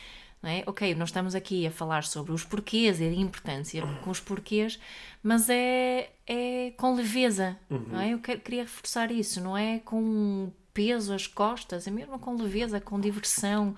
[0.44, 0.62] Não é?
[0.66, 4.78] Ok, nós estamos aqui a falar sobre os porquês e a importância com os porquês,
[5.22, 7.58] mas é, é com leveza.
[7.70, 7.98] Não Uhum.
[8.00, 8.12] é?
[8.12, 12.78] Eu que- queria reforçar isso, não é com peso às costas, é mesmo com leveza,
[12.78, 13.74] com diversão,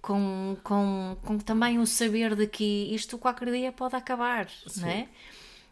[0.00, 5.08] com, com, com também o saber de que isto qualquer dia pode acabar, não é?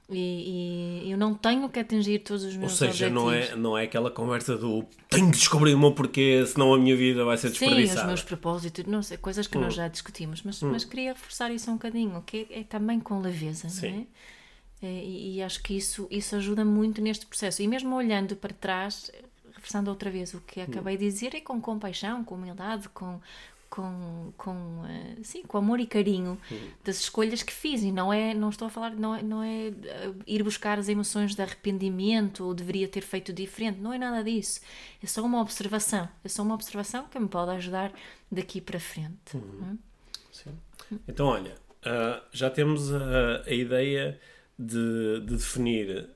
[0.09, 3.53] E, e eu não tenho que atingir todos os Ou meus seja, não objetivos.
[3.53, 6.95] é, não é aquela conversa do tenho que descobrir o meu porquê, senão a minha
[6.97, 8.01] vida vai ser Sim, desperdiçada.
[8.03, 9.77] os meus propósitos, não sei, coisas que nós Hum.
[9.79, 13.69] já discutimos, mas, mas queria reforçar isso um bocadinho, que é, é também com leveza,
[13.69, 13.90] Sim.
[13.90, 14.07] não é?
[14.83, 17.61] É, E, e acho que isso, isso ajuda muito neste processo.
[17.62, 19.11] E mesmo olhando para trás,
[19.57, 20.40] reforçando outra vez o Hum.
[20.47, 23.19] que acabei de dizer, é com compaixão, com humildade, com,
[23.68, 26.38] com, com, uh, sim, com amor e carinho
[26.85, 29.68] das escolhas que fiz e não é não estou a falar não é, não é
[29.68, 34.22] uh, ir buscar as emoções de arrependimento ou deveria ter feito diferente não é nada
[34.22, 34.61] disso
[35.02, 37.92] é só uma observação é só uma observação que me pode ajudar
[38.31, 39.42] daqui para frente uhum.
[39.42, 39.79] Hum?
[40.31, 40.59] sim.
[41.09, 44.18] então olha uh, já temos a, a ideia
[44.59, 46.09] de, de definir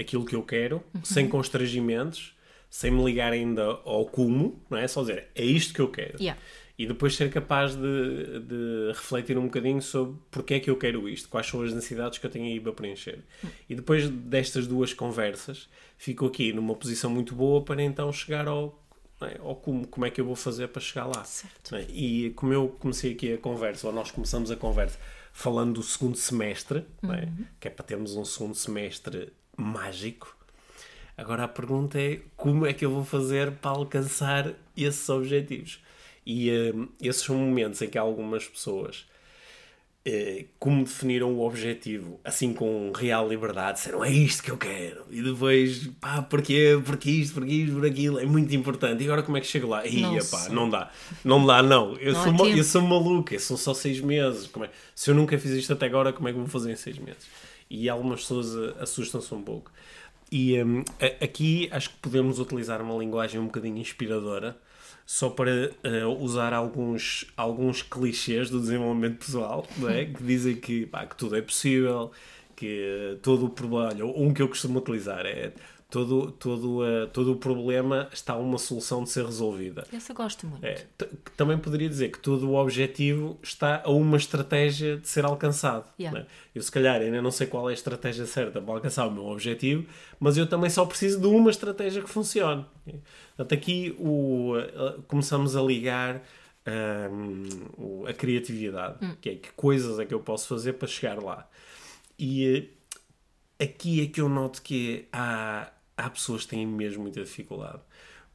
[0.00, 1.04] aquilo que eu quero uhum.
[1.04, 2.34] sem constrangimentos
[2.68, 6.20] sem me ligar ainda ao cumo não é só dizer é isto que eu quero
[6.20, 6.40] yeah
[6.76, 11.08] e depois ser capaz de, de, refletir um bocadinho sobre porque é que eu quero
[11.08, 13.20] isto, quais são as necessidades que eu tenho aí para preencher.
[13.68, 18.82] E depois destas duas conversas, fico aqui numa posição muito boa para então chegar ao,
[19.22, 21.24] é, ao como, como é que eu vou fazer para chegar lá.
[21.72, 21.86] É?
[21.90, 24.98] E como eu comecei aqui a conversa, ou nós começamos a conversa,
[25.32, 27.06] falando do segundo semestre, é?
[27.06, 27.12] uhum.
[27.12, 27.28] é?
[27.60, 30.36] que é para termos um segundo semestre mágico.
[31.16, 35.80] Agora a pergunta é como é que eu vou fazer para alcançar esses objetivos?
[36.26, 39.04] E uh, esses são momentos em que algumas pessoas,
[40.06, 45.04] uh, como definiram o objetivo, assim com real liberdade, disseram é isto que eu quero.
[45.10, 46.80] E depois, pá, porquê?
[46.84, 47.34] Porquê isto?
[47.34, 47.74] Porquê isto?
[47.74, 48.18] Por aquilo?
[48.18, 49.02] É muito importante.
[49.02, 49.86] E agora como é que chego lá?
[49.86, 50.90] Ia, pá, não dá.
[51.22, 51.94] Não dá, não.
[51.96, 54.46] Eu, não sou, eu sou maluca, são só seis meses.
[54.46, 54.70] Como é?
[54.94, 57.26] Se eu nunca fiz isto até agora, como é que vou fazer em seis meses?
[57.68, 59.70] E algumas pessoas eh, assustam-se um pouco.
[60.30, 60.82] E um,
[61.20, 64.56] aqui acho que podemos utilizar uma linguagem um bocadinho inspiradora
[65.06, 70.06] só para uh, usar alguns, alguns clichês do desenvolvimento pessoal, não é?
[70.06, 72.10] que dizem que, pá, que tudo é possível,
[72.56, 75.52] que uh, todo o problema, um que eu costumo utilizar é
[75.94, 79.86] todo, todo, uh, todo o problema está uma solução de ser resolvida.
[79.92, 80.64] Essa eu gosto muito.
[80.64, 80.84] É,
[81.36, 85.88] também poderia dizer que todo o objetivo está a uma estratégia de ser alcançado.
[85.96, 86.18] Yeah.
[86.18, 86.26] É?
[86.52, 89.26] Eu, se calhar, ainda não sei qual é a estratégia certa para alcançar o meu
[89.26, 89.86] objetivo,
[90.18, 92.66] mas eu também só preciso de uma estratégia que funcione.
[93.36, 96.24] Portanto, aqui o, uh, começamos a ligar
[97.12, 99.14] um, a criatividade, hum.
[99.20, 101.48] que é que coisas é que eu posso fazer para chegar lá.
[102.18, 102.68] E
[103.60, 107.80] uh, aqui é que eu noto que há há pessoas que têm mesmo muita dificuldade.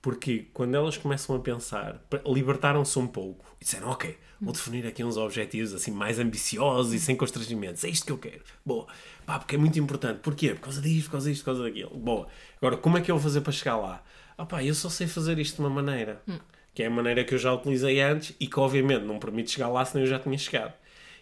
[0.02, 5.04] Porque quando elas começam a pensar, libertaram-se um pouco e disseram: Ok, vou definir aqui
[5.04, 7.84] uns objetivos assim mais ambiciosos e sem constrangimentos.
[7.84, 8.42] É isto que eu quero.
[8.66, 8.88] Boa.
[9.26, 10.20] Pá, porque é muito importante.
[10.20, 10.54] Porquê?
[10.54, 11.90] Por causa disto, por causa disto, por causa daquilo.
[11.98, 12.28] Boa.
[12.58, 14.02] Agora, como é que eu vou fazer para chegar lá?
[14.38, 16.22] Ah, pá, eu só sei fazer isto de uma maneira.
[16.28, 16.40] Hum.
[16.74, 19.68] Que é a maneira que eu já utilizei antes e que, obviamente, não permite chegar
[19.68, 20.74] lá senão eu já tinha chegado.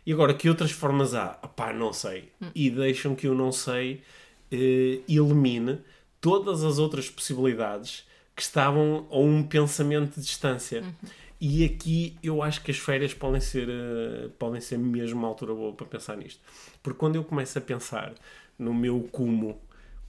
[0.06, 1.39] E agora, que outras formas há?
[1.41, 2.32] Ah, pá, não sei.
[2.39, 2.52] Hum.
[2.54, 4.04] E deixam que eu não sei
[4.52, 5.80] eh, elimine
[6.21, 10.82] todas as outras possibilidades que estavam a um pensamento de distância.
[10.82, 10.93] Uhum.
[11.39, 15.53] E aqui eu acho que as férias podem ser, uh, podem ser mesmo uma altura
[15.53, 16.39] boa para pensar nisto.
[16.82, 18.13] Porque quando eu começo a pensar
[18.58, 19.60] no meu cumo,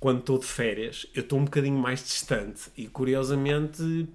[0.00, 4.08] quando estou de férias, eu estou um bocadinho mais distante e curiosamente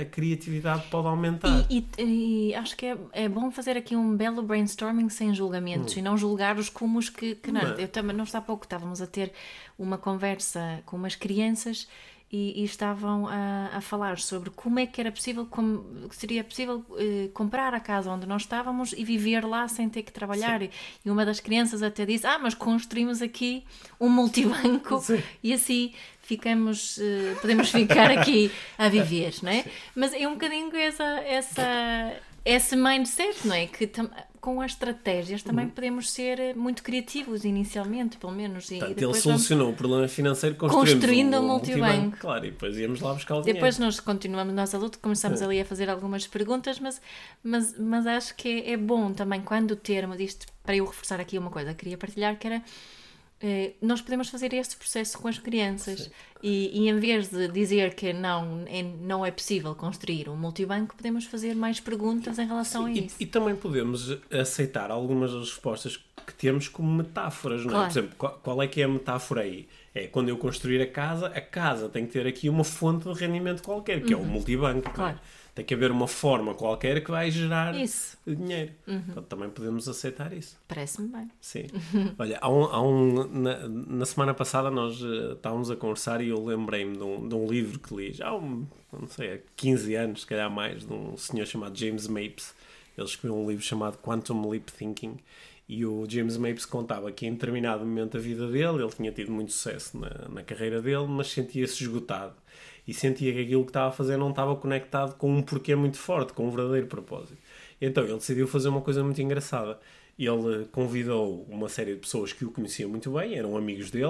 [0.00, 1.66] a criatividade pode aumentar.
[1.68, 5.96] E, e, e acho que é, é bom fazer aqui um belo brainstorming sem julgamentos
[5.96, 5.98] hum.
[5.98, 7.62] e não julgar os cumos que, que não.
[7.78, 9.32] Eu também, não está há pouco, estávamos a ter
[9.78, 11.88] uma conversa com umas crianças
[12.32, 16.84] e, e, estavam a, a, falar sobre como é que era possível, como seria possível
[16.96, 20.62] eh, comprar a casa onde nós estávamos e viver lá sem ter que trabalhar.
[20.62, 20.70] E,
[21.04, 23.64] e, uma das crianças até disse: Ah, mas construímos aqui
[23.98, 25.20] um multibanco Sim.
[25.42, 25.92] e assim
[26.30, 29.64] ficamos, eh, podemos ficar aqui a viver, não é?
[29.64, 29.70] Sim.
[29.96, 32.12] Mas é um bocadinho essa, essa,
[32.44, 33.66] esse mindset, não é?
[33.66, 33.90] Que
[34.40, 35.72] com as estratégias também uhum.
[35.72, 38.70] podemos ser muito criativos inicialmente, pelo menos.
[38.70, 42.16] E Portanto, ele solucionou o problema financeiro construindo um, um multibanco.
[42.18, 43.58] Claro, e depois íamos lá buscar o dinheiro.
[43.58, 45.44] Depois nós continuamos, nós adultos, começamos é.
[45.44, 47.02] ali a fazer algumas perguntas, mas,
[47.42, 51.20] mas, mas acho que é, é bom também quando o termo disto, para eu reforçar
[51.20, 52.62] aqui uma coisa, queria partilhar que era
[53.80, 56.10] nós podemos fazer este processo com as crianças
[56.42, 60.94] e, e, em vez de dizer que não é, não é possível construir um multibanco,
[60.94, 63.16] podemos fazer mais perguntas em relação Sim, a isso.
[63.18, 67.72] E, e, também podemos aceitar algumas das respostas que temos como metáforas, não é?
[67.72, 67.92] Claro.
[67.92, 69.66] Por exemplo, qual, qual, é que é a metáfora aí?
[69.94, 73.18] É quando eu construir a casa, a casa tem que ter aqui uma fonte de
[73.18, 74.20] rendimento qualquer, que uhum.
[74.20, 74.32] é o uhum.
[74.32, 74.90] multibanco.
[74.90, 75.18] Claro.
[75.54, 78.16] Tem que haver uma forma qualquer que vai gerar isso.
[78.26, 78.72] dinheiro.
[78.86, 79.02] Uhum.
[79.08, 80.56] Então, também podemos aceitar isso.
[80.68, 81.30] Parece-me bem.
[81.40, 81.66] Sim.
[82.18, 86.28] Olha, há um, há um, na, na semana passada nós uh, estávamos a conversar e
[86.28, 89.38] eu lembrei-me de, um, de um livro que li já há, um, não sei, há
[89.56, 92.54] 15 anos, se calhar mais, de um senhor chamado James Mapes.
[92.96, 95.16] Ele escreveu um livro chamado Quantum Leap Thinking
[95.68, 99.30] e o James Mapes contava que em determinado momento da vida dele, ele tinha tido
[99.30, 102.34] muito sucesso na, na carreira dele, mas sentia-se esgotado
[102.86, 105.98] e sentia que aquilo que estava a fazer não estava conectado com um porquê muito
[105.98, 107.38] forte, com um verdadeiro propósito.
[107.80, 109.78] Então ele decidiu fazer uma coisa muito engraçada.
[110.18, 114.04] Ele convidou uma série de pessoas que o conheciam muito bem, eram amigos dele,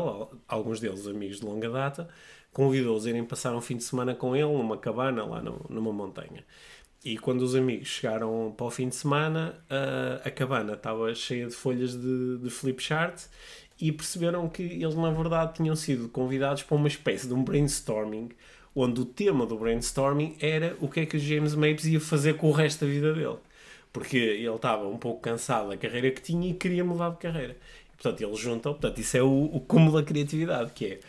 [0.48, 2.09] alguns deles amigos de longa data,
[2.52, 5.92] convidou-os a irem passar um fim de semana com ele numa cabana lá no, numa
[5.92, 6.44] montanha.
[7.04, 11.46] E quando os amigos chegaram para o fim de semana, a, a cabana estava cheia
[11.46, 13.22] de folhas de, de flip chart
[13.80, 18.28] e perceberam que eles, na verdade, tinham sido convidados para uma espécie de um brainstorming,
[18.74, 22.48] onde o tema do brainstorming era o que é que James Mapes ia fazer com
[22.48, 23.38] o resto da vida dele.
[23.92, 27.56] Porque ele estava um pouco cansado da carreira que tinha e queria mudar de carreira.
[27.92, 31.00] E, portanto, eles juntam, portanto, isso é o, o cúmulo da criatividade, que é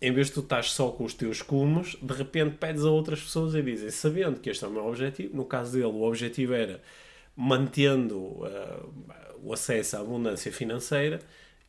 [0.00, 3.20] em vez de tu estás só com os teus cumos, de repente pedes a outras
[3.20, 6.54] pessoas e dizem, sabendo que este é o meu objetivo, no caso dele, o objetivo
[6.54, 6.80] era
[7.36, 8.94] mantendo uh,
[9.42, 11.20] o acesso à abundância financeira,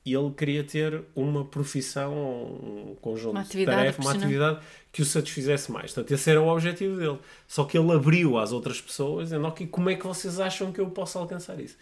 [0.05, 4.59] ele queria ter uma profissão, um conjunto Uma de tarefas, uma atividade
[4.91, 5.93] que o satisfizesse mais.
[5.93, 7.19] Portanto, esse era o objetivo dele.
[7.47, 10.79] Só que ele abriu às outras pessoas, dizendo, ok, como é que vocês acham que
[10.79, 11.77] eu posso alcançar isso?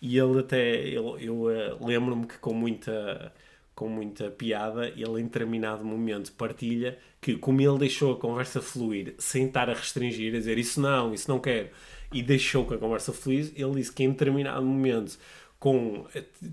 [0.00, 3.32] E ele até, eu eh, lembro-me que com muita,
[3.74, 9.14] com muita piada, ele em determinado momento partilha que como ele deixou a conversa fluir,
[9.16, 11.68] sem estar a restringir, a dizer isso não, isso não quero,
[12.12, 15.16] e deixou que a conversa fluísse, ele disse que em determinado momento,
[15.62, 16.04] com,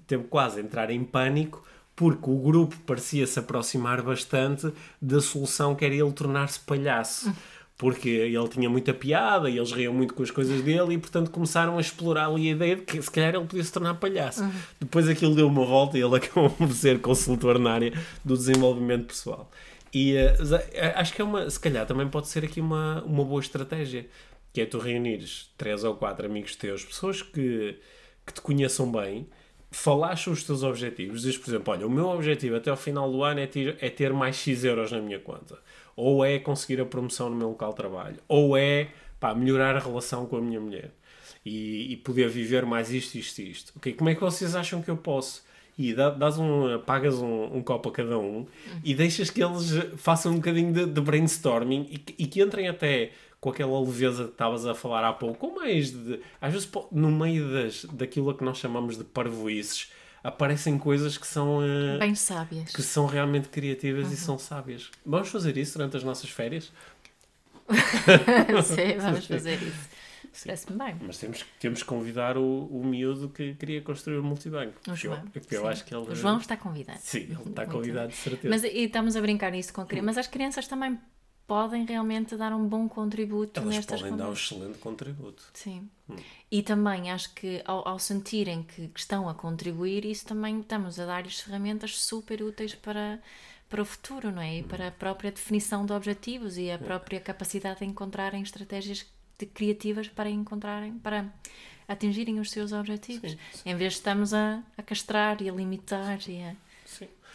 [0.06, 5.74] teve quase a entrar em pânico, porque o grupo parecia se aproximar bastante da solução
[5.74, 7.34] que era ele tornar-se palhaço.
[7.76, 11.32] Porque ele tinha muita piada e eles riam muito com as coisas dele e, portanto,
[11.32, 14.44] começaram a explorar ali a ideia de que se calhar ele podia se tornar palhaço.
[14.80, 17.94] Depois aquilo deu uma volta e ele acabou por ser consultor na área
[18.24, 19.50] do desenvolvimento pessoal.
[19.94, 20.36] E eh,
[20.74, 24.06] eh, acho que é uma, se calhar também pode ser aqui uma, uma boa estratégia,
[24.52, 27.80] que é tu reunires três ou quatro amigos teus, pessoas que,
[28.30, 29.28] que te conheçam bem,
[29.72, 33.12] falares sobre os teus objetivos, dizes, por exemplo, olha, o meu objetivo até ao final
[33.12, 35.60] do ano é ter, é ter mais X euros na minha conta,
[35.96, 38.88] ou é conseguir a promoção no meu local de trabalho, ou é
[39.20, 40.92] pá, melhorar a relação com a minha mulher
[41.46, 43.74] e, e poder viver mais isto, isto e isto.
[43.76, 45.44] Ok, como é que vocês acham que eu posso?
[45.78, 48.46] E dá- dás um, pagas um, um copo a cada um
[48.84, 52.68] e deixas que eles façam um bocadinho de, de brainstorming e, que- e que entrem
[52.68, 56.20] até com aquela leveza que estavas a falar há pouco, com mais de.
[56.42, 59.92] Às vezes, no meio das, daquilo a que nós chamamos de parvoices,
[60.24, 62.72] aparecem coisas que são, eh, Bem sábias.
[62.74, 64.92] que são realmente criativas e são sábias.
[65.06, 66.72] Vamos fazer isso durante as nossas férias?
[68.64, 69.90] Sim, vamos fazer isso.
[70.44, 70.96] Parece-me bem.
[71.02, 74.74] Mas temos, temos que convidar o, o miúdo que queria construir o multibanco.
[74.88, 75.24] O eu, João.
[75.34, 75.68] eu sim.
[75.68, 76.12] acho que ele.
[76.12, 77.00] O João está convidado.
[77.02, 78.50] Sim, ele está Muito convidado de certeza.
[78.50, 80.06] Mas e estamos a brincar nisso com crianças.
[80.06, 81.00] Mas as crianças também
[81.50, 85.44] podem realmente dar um bom contributo Elas nestas podem dar um excelente contributo.
[85.54, 85.90] Sim.
[86.50, 91.00] E também acho que ao, ao sentirem que, que estão a contribuir, isso também estamos
[91.00, 93.20] a dar-lhes ferramentas super úteis para,
[93.68, 94.60] para o futuro, não é?
[94.60, 99.06] E para a própria definição de objetivos e a própria capacidade de encontrarem estratégias
[99.38, 101.26] de- criativas para encontrarem, para
[101.88, 103.36] atingirem os seus objetivos.
[103.66, 106.56] Em vez de estamos a, a castrar e a limitar e a.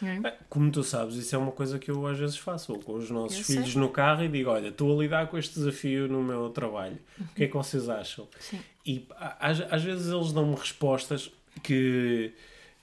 [0.03, 0.19] É?
[0.19, 2.93] Bem, Como tu sabes, isso é uma coisa que eu às vezes faço Vou com
[2.95, 3.81] os nossos Eu filhos sei.
[3.81, 6.97] no carro e digo: Olha, estou a lidar com este desafio no meu trabalho.
[7.19, 8.27] O que é que vocês acham?
[8.39, 8.59] Sim.
[8.85, 9.07] E
[9.39, 11.31] às, às vezes eles dão-me respostas
[11.63, 12.31] que,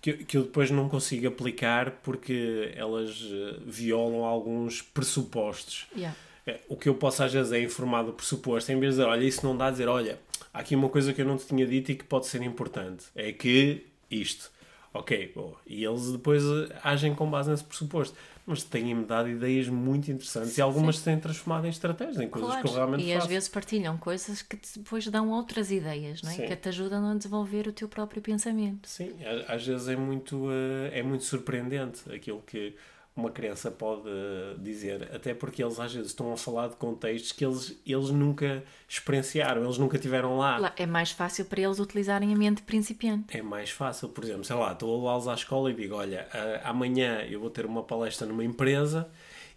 [0.00, 5.86] que, eu- que eu depois não consigo aplicar porque elas eh, violam alguns pressupostos.
[5.96, 6.16] Yeah.
[6.46, 9.08] É, O que eu posso às vezes é informar do pressuposto, em vez de dizer,
[9.10, 10.18] olha, isso não dá a dizer, olha,
[10.52, 13.04] há aqui uma coisa que eu não te tinha dito e que pode ser importante.
[13.14, 14.50] É que isto.
[14.94, 15.56] Ok, boa.
[15.66, 18.16] E eles depois eh, agem com base nesse pressuposto.
[18.44, 22.50] Mas têm-me dado ideias muito interessantes e algumas se têm transformado em estratégias, em coisas
[22.50, 23.28] que eu Claro, realmente e às faço.
[23.28, 26.34] vezes partilham coisas que depois dão outras ideias, não é?
[26.34, 26.46] Sim.
[26.48, 28.88] Que te ajudam a desenvolver o teu próprio pensamento.
[28.88, 29.12] Sim,
[29.46, 32.74] às vezes é muito, eh, é muito surpreendente aquilo que
[33.14, 37.32] uma criança pode eh, dizer, até porque eles às vezes estão a falar de contextos
[37.32, 40.72] que eles, eles nunca experienciaram, eles nunca tiveram lá.
[40.76, 43.36] É mais fácil para eles utilizarem a mente principiante.
[43.36, 46.26] É mais fácil, por exemplo, sei lá, estou a levá-los à escola e digo: Olha,
[46.64, 49.10] amanhã eu vou ter uma palestra numa empresa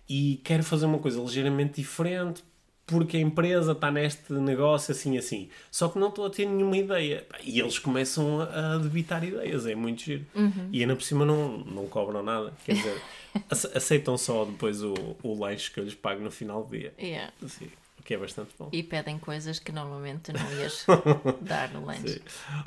[0.07, 2.43] e quero fazer uma coisa ligeiramente diferente
[2.85, 5.49] porque a empresa está neste negócio assim assim.
[5.71, 7.25] Só que não estou a ter nenhuma ideia.
[7.43, 10.25] E eles começam a debitar ideias, é muito giro.
[10.71, 12.53] E ainda por cima não, não cobram nada.
[12.63, 13.01] Quer dizer,
[13.49, 14.93] ace- aceitam só depois o,
[15.23, 16.93] o lanche que eu lhes pago no final do dia.
[16.99, 17.33] Yeah.
[17.43, 17.65] Assim,
[17.99, 18.69] o que é bastante bom.
[18.71, 20.85] E pedem coisas que normalmente não ias
[21.41, 22.21] dar no lanche.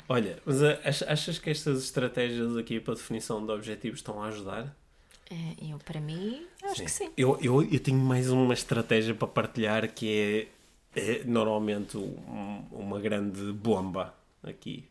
[0.09, 4.75] Olha, mas ach- achas que estas estratégias aqui para definição de objetivos estão a ajudar?
[5.31, 7.11] É, eu, para mim, acho que sim.
[7.15, 10.47] Eu, eu, eu tenho mais uma estratégia para partilhar que
[10.95, 14.85] é, é normalmente um- uma grande bomba aqui.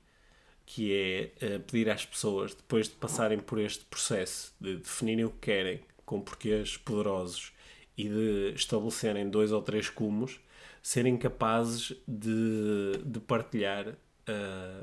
[0.70, 5.30] Que é eh, pedir às pessoas, depois de passarem por este processo, de definirem o
[5.30, 7.52] que querem, com porquês poderosos
[7.96, 10.38] e de estabelecerem dois ou três cumos,
[10.82, 13.94] serem capazes de, de partilhar uh,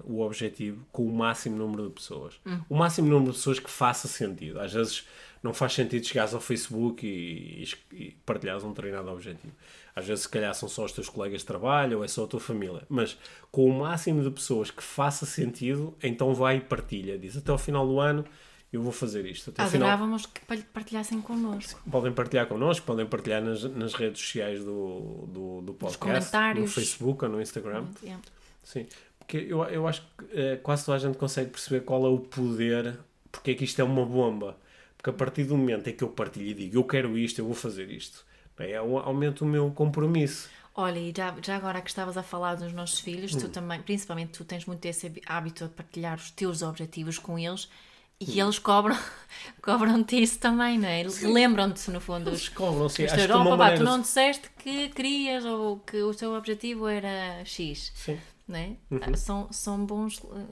[0.03, 2.33] o objetivo com o máximo número de pessoas.
[2.67, 4.59] O máximo número de pessoas que faça sentido.
[4.59, 5.07] Às vezes
[5.45, 9.53] não faz sentido chegares ao Facebook e, e, e partilhares um determinado objetivo.
[9.95, 12.27] Às vezes, se calhar, são só os teus colegas de trabalho ou é só a
[12.27, 12.81] tua família.
[12.89, 13.17] Mas
[13.51, 17.17] com o máximo de pessoas que faça sentido, então vai e partilha.
[17.17, 18.25] Diz até ao final do ano
[18.73, 19.51] eu vou fazer isto.
[19.51, 21.79] Até ao final, Adorávamos que par- partilhassem connosco.
[21.89, 26.67] podem partilhar connosco, podem partilhar nas, nas redes sociais do, do, do podcast, no.
[26.67, 27.85] Facebook ou no Instagram.
[28.03, 28.21] Yeah.
[28.63, 28.85] Sim,
[29.19, 32.19] porque eu, eu acho que eh, quase toda a gente consegue perceber qual é o
[32.19, 32.97] poder,
[33.31, 34.57] porque é que isto é uma bomba.
[35.05, 37.45] Porque a partir do momento em que eu partilho e digo eu quero isto, eu
[37.45, 38.25] vou fazer isto,
[38.57, 40.49] bem, é, o- aumenta o meu compromisso.
[40.73, 43.39] Olha, e já, já agora que estavas a falar dos nossos filhos, Hum.
[43.39, 47.37] tu também, principalmente tu tens muito esse hábi- hábito de partilhar os teus objetivos com
[47.39, 48.25] eles Hum.
[48.33, 48.97] e eles cobram,
[49.61, 51.01] cobram-te isso também, não é?
[51.01, 53.03] Eles Lembram-te, no fundo, Eles os cobram-se.
[53.03, 53.77] os Acho teus, que é uma "Opa, pá, maneira...
[53.77, 57.91] tu não disseste que querias ou que o teu objetivo era X.
[57.95, 58.19] Sim.
[58.47, 58.75] Não é?
[58.91, 58.99] Uhum.
[59.01, 60.45] Ah, São, são bons, eh,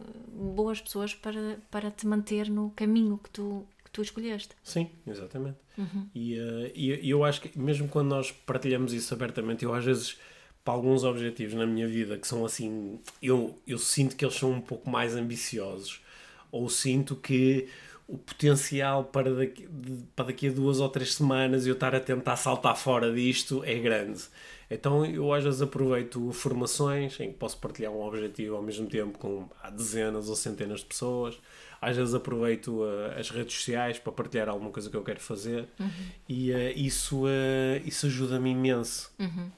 [0.55, 4.55] boas pessoas para, para te manter no caminho que tu, tu escolheste.
[4.63, 5.57] Sim, exatamente.
[5.77, 6.09] Uhum.
[6.13, 10.17] E, eh, e- eu acho que mesmo quando nós partilhamos isso abertamente, eu às vezes,
[10.65, 14.51] para alguns objetivos na minha vida que são assim, eu, eu sinto que eles são
[14.51, 16.01] um pouco mais ambiciosos,
[16.51, 17.67] ou sinto que
[18.07, 19.67] o potencial para daqui,
[20.15, 23.75] para daqui a duas ou três semanas eu estar a tentar saltar fora disto é
[23.75, 24.21] grande.
[24.69, 29.17] Então eu às vezes aproveito formações em que posso partilhar um objetivo ao mesmo tempo
[29.17, 31.39] com dezenas ou centenas de pessoas.
[31.83, 35.67] Às vezes aproveito uh, as redes sociais para partilhar alguma coisa que eu quero fazer
[36.27, 37.27] e uh, isso, uh,
[37.85, 39.11] isso ajuda-me imenso.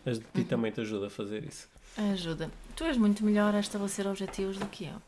[0.05, 1.67] Mas de ti também te ajuda a fazer isso.
[2.11, 2.51] Ajuda.
[2.75, 5.01] Tu és muito melhor a estabelecer objetivos do que eu.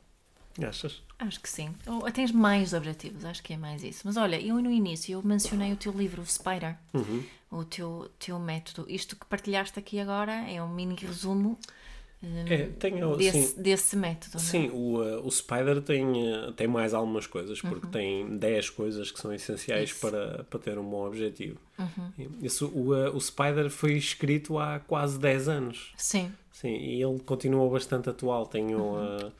[0.68, 1.03] Achas?
[1.20, 1.76] Acho que sim.
[1.86, 4.01] Ou tens mais objetivos, acho que é mais isso.
[4.05, 7.24] Mas olha, eu no início eu mencionei o teu livro, o Spider, Uhum.
[7.51, 8.86] o teu, teu método.
[8.89, 11.59] Isto que partilhaste aqui agora é um mini resumo
[12.49, 14.38] É, tenho, desse, sim, desse método.
[14.38, 14.39] é?
[14.39, 16.03] Sim, o, uh, o Spider tem,
[16.34, 17.91] uh, tem mais algumas coisas, porque Uhum.
[17.91, 19.99] tem 10 coisas que são essenciais Isso.
[20.01, 21.59] para, para ter um bom objetivo.
[21.78, 22.30] Uhum.
[22.41, 25.93] Isso, o, uh, o Spider foi escrito há quase 10 anos.
[25.95, 26.32] Sim.
[26.51, 28.47] Sim, e ele continua bastante atual.
[28.47, 29.18] Tenho, Uhum.
[29.28, 29.32] uh,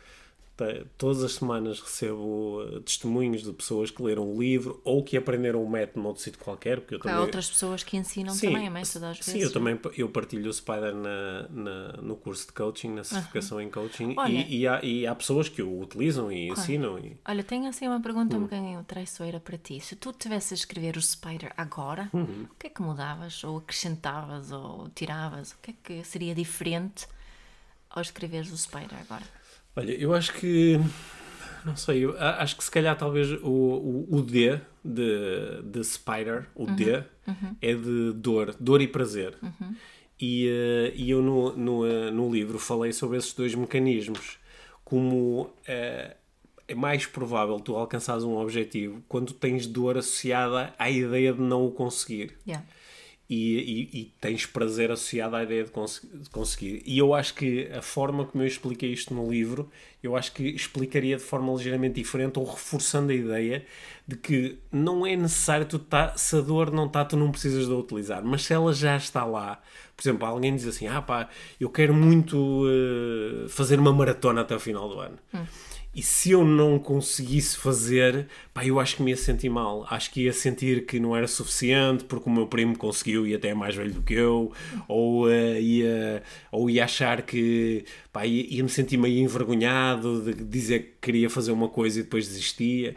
[0.98, 5.64] todas as semanas recebo uh, testemunhos de pessoas que leram o livro ou que aprenderam
[5.64, 7.20] o método noutro sítio qualquer, porque eu Há também...
[7.20, 9.34] outras pessoas que ensinam também a método às vezes.
[9.34, 13.62] Sim, eu também eu partilho o Spider na, na- no curso de coaching, na certificação
[13.62, 14.32] em coaching, Olha.
[14.32, 16.98] e, e, há, e há pessoas que o utilizam e ensinam.
[17.00, 18.40] E, Olha, tenho assim uma pergunta Hum.
[18.40, 19.80] um bocadinho traiçoeira para ti.
[19.80, 22.48] Se tu tivesse a escrever o Spider agora, Uhum.
[22.52, 23.44] o que é que mudavas?
[23.44, 24.52] Ou acrescentavas?
[24.52, 25.52] Ou tiravas?
[25.52, 27.08] O que é que seria diferente
[27.90, 29.24] ao escreveres o Spider agora?
[29.78, 30.80] Olha, eu acho que.
[31.64, 36.48] Não sei, eu acho que se calhar talvez o, o, o D de, de Spider,
[36.56, 37.04] o D,
[37.62, 39.38] é de dor, dor e prazer.
[40.20, 44.40] E, eh, e eu no, no, eh, no livro falei sobre esses dois mecanismos.
[44.84, 46.16] Como eh,
[46.68, 51.66] é mais provável tu alcançares um objetivo quando tens dor associada à ideia de não
[51.66, 52.38] o conseguir.
[52.48, 52.66] Yeah.
[53.30, 56.82] E, e- e tens prazer associado à ideia de, cons- de conseguir.
[56.86, 59.70] E eu acho que a forma como eu expliquei isto no livro,
[60.02, 63.66] eu acho que explicaria de forma ligeiramente diferente ou reforçando a ideia
[64.08, 67.66] de que não é necessário tu tá, se a dor não está, tu não precisas
[67.68, 68.24] de a utilizar.
[68.24, 69.62] Mas se ela já está lá,
[69.98, 71.28] por exemplo, alguém diz assim: ah pá,
[71.60, 75.18] eu quero muito eh, fazer uma maratona até o final do ano.
[75.98, 79.84] E se eu não conseguisse fazer, pá, eu acho que me ia sentir mal.
[79.90, 83.48] Acho que ia sentir que não era suficiente porque o meu primo conseguiu e até
[83.48, 84.54] é mais velho do que eu.
[84.88, 86.22] Ou, eh, ia,
[86.52, 87.84] ou ia achar que,
[88.14, 92.04] pá, ia, ia me sentir meio envergonhado de dizer que queria fazer uma coisa e
[92.04, 92.96] depois desistia.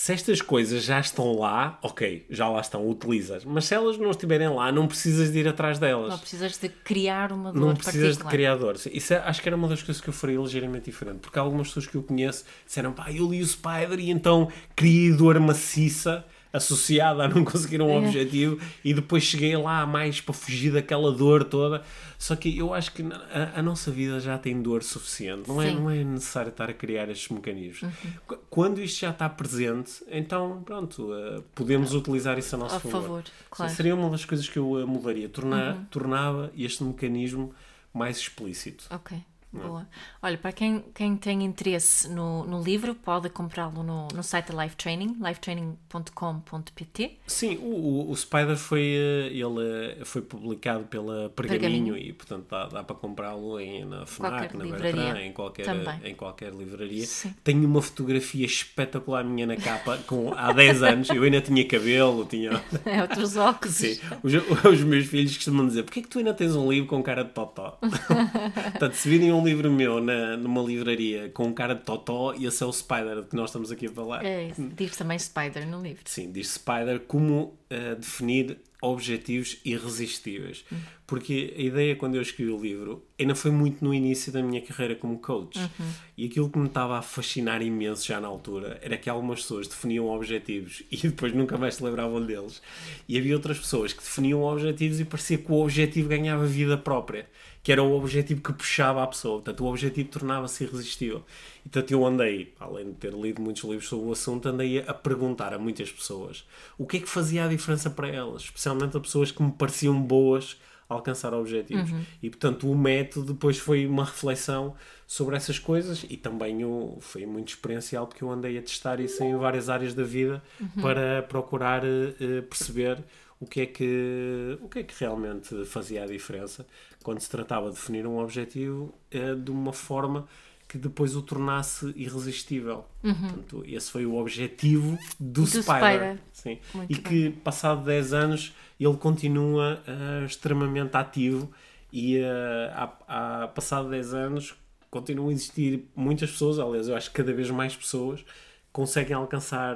[0.00, 3.44] Se estas coisas já estão lá, ok, já lá estão, utilizas.
[3.44, 6.68] Mas se elas não estiverem lá, não precisas de ir atrás delas Não precisas de
[6.68, 8.30] criar uma dor não precisas de particular.
[8.30, 8.86] criadores.
[8.92, 11.18] Isso é- acho que era uma das coisas que eu faria ligeiramente diferente.
[11.18, 15.10] Porque algumas pessoas que eu conheço disseram, pá, eu li o Spider e então criei
[15.12, 17.98] dor maciça associada a não conseguir um É.
[17.98, 21.82] objetivo e depois cheguei lá mais para fugir daquela dor toda.
[22.18, 25.48] Só que eu acho que a, a nossa vida já tem dor suficiente.
[25.48, 25.76] Não é, Sim.
[25.76, 25.80] Uhum.
[25.82, 27.92] não é necessário estar a criar estes mecanismos.
[28.26, 32.80] Qu- Quando isto já está presente, então pronto, eh, podemos utilizar isso a nosso A
[32.80, 33.02] favor.
[33.02, 33.70] favor, claro.
[33.70, 33.76] Uhum.
[33.76, 35.28] Seria uma das coisas que eu eh, mudaria.
[35.28, 37.54] Tornar, Tornava este mecanismo
[37.94, 38.84] mais explícito.
[38.90, 39.16] Ok,
[39.52, 39.86] boa.
[40.22, 44.64] Olha, para quem, quem tem interesse no, no livro, pode comprá-lo no, no site da
[44.64, 47.18] Life Training, lifetraining.com.pt.
[47.26, 51.96] Sim, o, o, Spider foi, eh, ele eh, foi publicado pela Pergaminho, Pergaminho.
[51.96, 54.64] e portanto dá, dá para comprá-lo na FNAC, Qualquer na.
[54.64, 56.00] Bertrand, em qualquer, Também.
[56.04, 57.06] em qualquer livraria.
[57.06, 57.34] Sim.
[57.42, 61.10] Tenho uma fotografia espetacular minha na capa com, há 10 anos.
[61.10, 62.62] Eu ainda tinha cabelo, tinha.
[62.84, 63.76] É outros óculos.
[63.76, 64.32] Sim, os,
[64.64, 67.22] os meus filhos costumam dizer: porquê é que tu ainda tens um livro com cara
[67.22, 67.78] de totó?
[67.82, 72.34] Portanto, se virem um um livro meu na, numa livraria com um cara de totó
[72.34, 74.24] e esse é o Spider de que nós estamos aqui a falar.
[74.24, 74.62] É isso.
[74.76, 76.02] Diz também Spider no livro.
[76.06, 80.64] Sim, diz Spider como uh, definir objetivos irresistíveis.
[80.70, 80.78] Uhum.
[81.06, 84.60] Porque a ideia quando eu escrevi o livro ainda foi muito no início da minha
[84.60, 85.58] carreira como coach.
[85.58, 85.90] Uhum.
[86.16, 89.66] E aquilo que me estava a fascinar imenso já na altura era que algumas pessoas
[89.66, 92.62] definiam objetivos e depois nunca mais se lembravam deles.
[93.08, 97.26] E havia outras pessoas que definiam objetivos e parecia que o objetivo ganhava vida própria.
[97.62, 99.36] Que era o objetivo que puxava a pessoa.
[99.36, 101.24] Portanto, o objetivo tornava-se irresistível.
[101.62, 105.52] Portanto, eu andei, além de ter lido muitos livros sobre o assunto, andei a perguntar
[105.52, 106.44] a muitas pessoas
[106.78, 110.00] o que é que fazia a diferença para elas, especialmente a pessoas que me pareciam
[110.00, 110.56] boas
[110.88, 111.90] a alcançar objetivos.
[112.22, 114.74] E, portanto, o método depois foi uma reflexão
[115.06, 119.22] sobre essas coisas e também eu, foi muito experiencial porque eu andei a testar isso
[119.22, 120.42] em várias áreas da vida
[120.80, 122.98] para procurar eh, perceber
[123.40, 126.66] o que, é que, o que é que realmente fazia a diferença
[127.02, 130.26] quando se tratava de definir um objetivo eh, de uma forma
[130.68, 132.84] que depois o tornasse irresistível.
[133.00, 135.62] Portanto, esse foi o objetivo do, Spider.
[135.62, 136.18] Spider.
[136.30, 136.58] Sim.
[136.74, 141.50] Muito e que, passado 10 anos, ele continua eh, extremamente ativo
[141.90, 144.54] e, eh, há, há passado 10 anos,
[144.90, 148.22] continuam a existir muitas pessoas, aliás, eu acho que cada vez mais pessoas
[148.70, 149.74] conseguem alcançar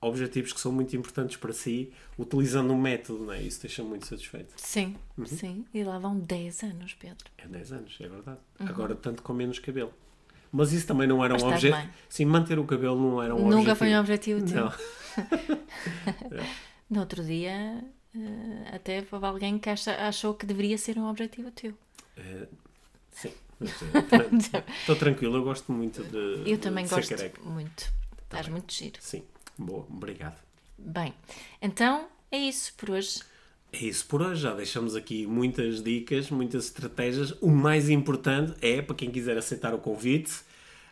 [0.00, 3.42] objetivos que são muito importantes para si, utilizando um método, não é?
[3.42, 4.52] Isso deixa muito satisfeito.
[4.56, 5.26] Sim, Uhum.
[5.26, 5.64] sim.
[5.74, 7.24] E lá vão 10 anos, Pedro.
[7.36, 8.38] É 10 anos, é verdade.
[8.60, 9.92] Agora, tanto com menos cabelo.
[10.52, 11.88] Mas isso também não era Mas um objetivo.
[12.08, 13.76] Sim, manter o cabelo não era um Nunca objetivo.
[13.76, 14.64] foi um objetivo teu.
[14.64, 14.72] Não.
[16.90, 17.84] No outro dia,
[18.16, 21.74] eh, até houve alguém que achou que deveria ser um objetivo teu.
[22.16, 22.48] Eh,
[23.12, 23.30] sim.
[24.80, 27.42] Estou tranquilo, eu gosto muito de, Eu também de gosto careca.
[27.42, 27.92] muito.
[28.24, 28.96] Estás muito giro.
[29.00, 29.22] Sim,
[29.58, 30.36] boa, obrigado.
[30.78, 31.12] Bem,
[31.60, 33.20] então é isso por hoje.
[33.72, 37.32] É isso por hoje, já deixamos aqui muitas dicas, muitas estratégias.
[37.42, 40.32] O mais importante é, para quem quiser aceitar o convite,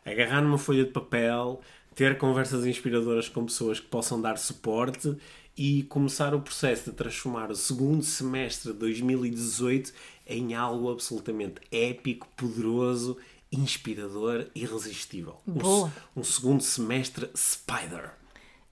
[0.05, 1.61] agarrar numa folha de papel,
[1.95, 5.17] ter conversas inspiradoras com pessoas que possam dar suporte
[5.57, 9.91] e começar o processo de transformar o segundo semestre de 2018
[10.27, 13.17] em algo absolutamente épico, poderoso,
[13.51, 15.41] inspirador, irresistível.
[15.47, 15.89] Um Boa.
[15.89, 18.11] se- Um, segundo semestre Spider.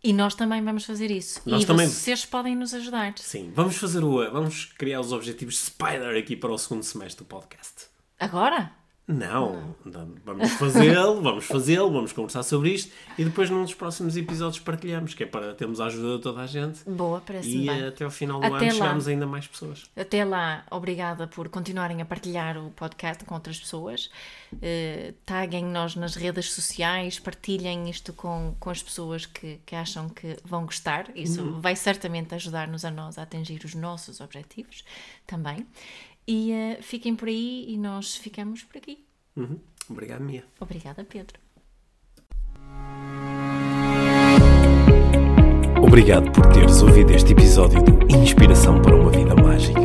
[0.04, 1.40] E nós também vamos fazer isso.
[1.46, 1.88] Nós e também.
[1.88, 3.14] vocês podem nos ajudar.
[3.16, 4.30] Sim, vamos fazer o.
[4.30, 7.86] Vamos criar os objetivos Spider aqui para o segundo semestre do podcast.
[8.20, 8.70] Agora?
[9.06, 14.16] Não, não, vamos fazê-lo, vamos fazê-lo, vamos conversar sobre isto e depois num dos próximos
[14.16, 17.66] episódios partilhamos, que é para termos a ajuda de toda a gente Boa, parece-me e
[17.68, 17.80] bem.
[17.82, 18.84] eh, até ao final do Até ano lá.
[18.86, 19.84] chegamos ainda mais pessoas.
[19.94, 24.10] Até lá, obrigada por continuarem a partilhar o podcast com outras pessoas.
[24.54, 30.08] Uh, taguem nós nas redes sociais, partilhem isto com, com as pessoas que, que acham
[30.08, 31.10] que vão gostar.
[31.14, 31.60] Isso Uhum.
[31.60, 34.82] vai certamente ajudar-nos a nós a atingir os nossos objetivos
[35.26, 35.66] também.
[36.26, 39.04] E uh, fiquem por aí e nós ficamos por aqui.
[39.36, 39.58] Uhum.
[39.88, 40.44] Obrigado, Mia.
[40.60, 41.38] Obrigada, Pedro.
[45.82, 49.80] Obrigado por teres ouvido este episódio do Inspiração para uma Vida Mágica.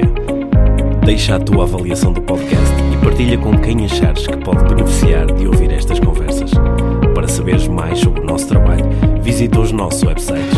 [1.05, 5.47] Deixa a tua avaliação do podcast e partilha com quem achares que pode beneficiar de
[5.47, 6.51] ouvir estas conversas.
[7.13, 8.85] Para saberes mais sobre o nosso trabalho,
[9.21, 10.57] visita os nossos websites.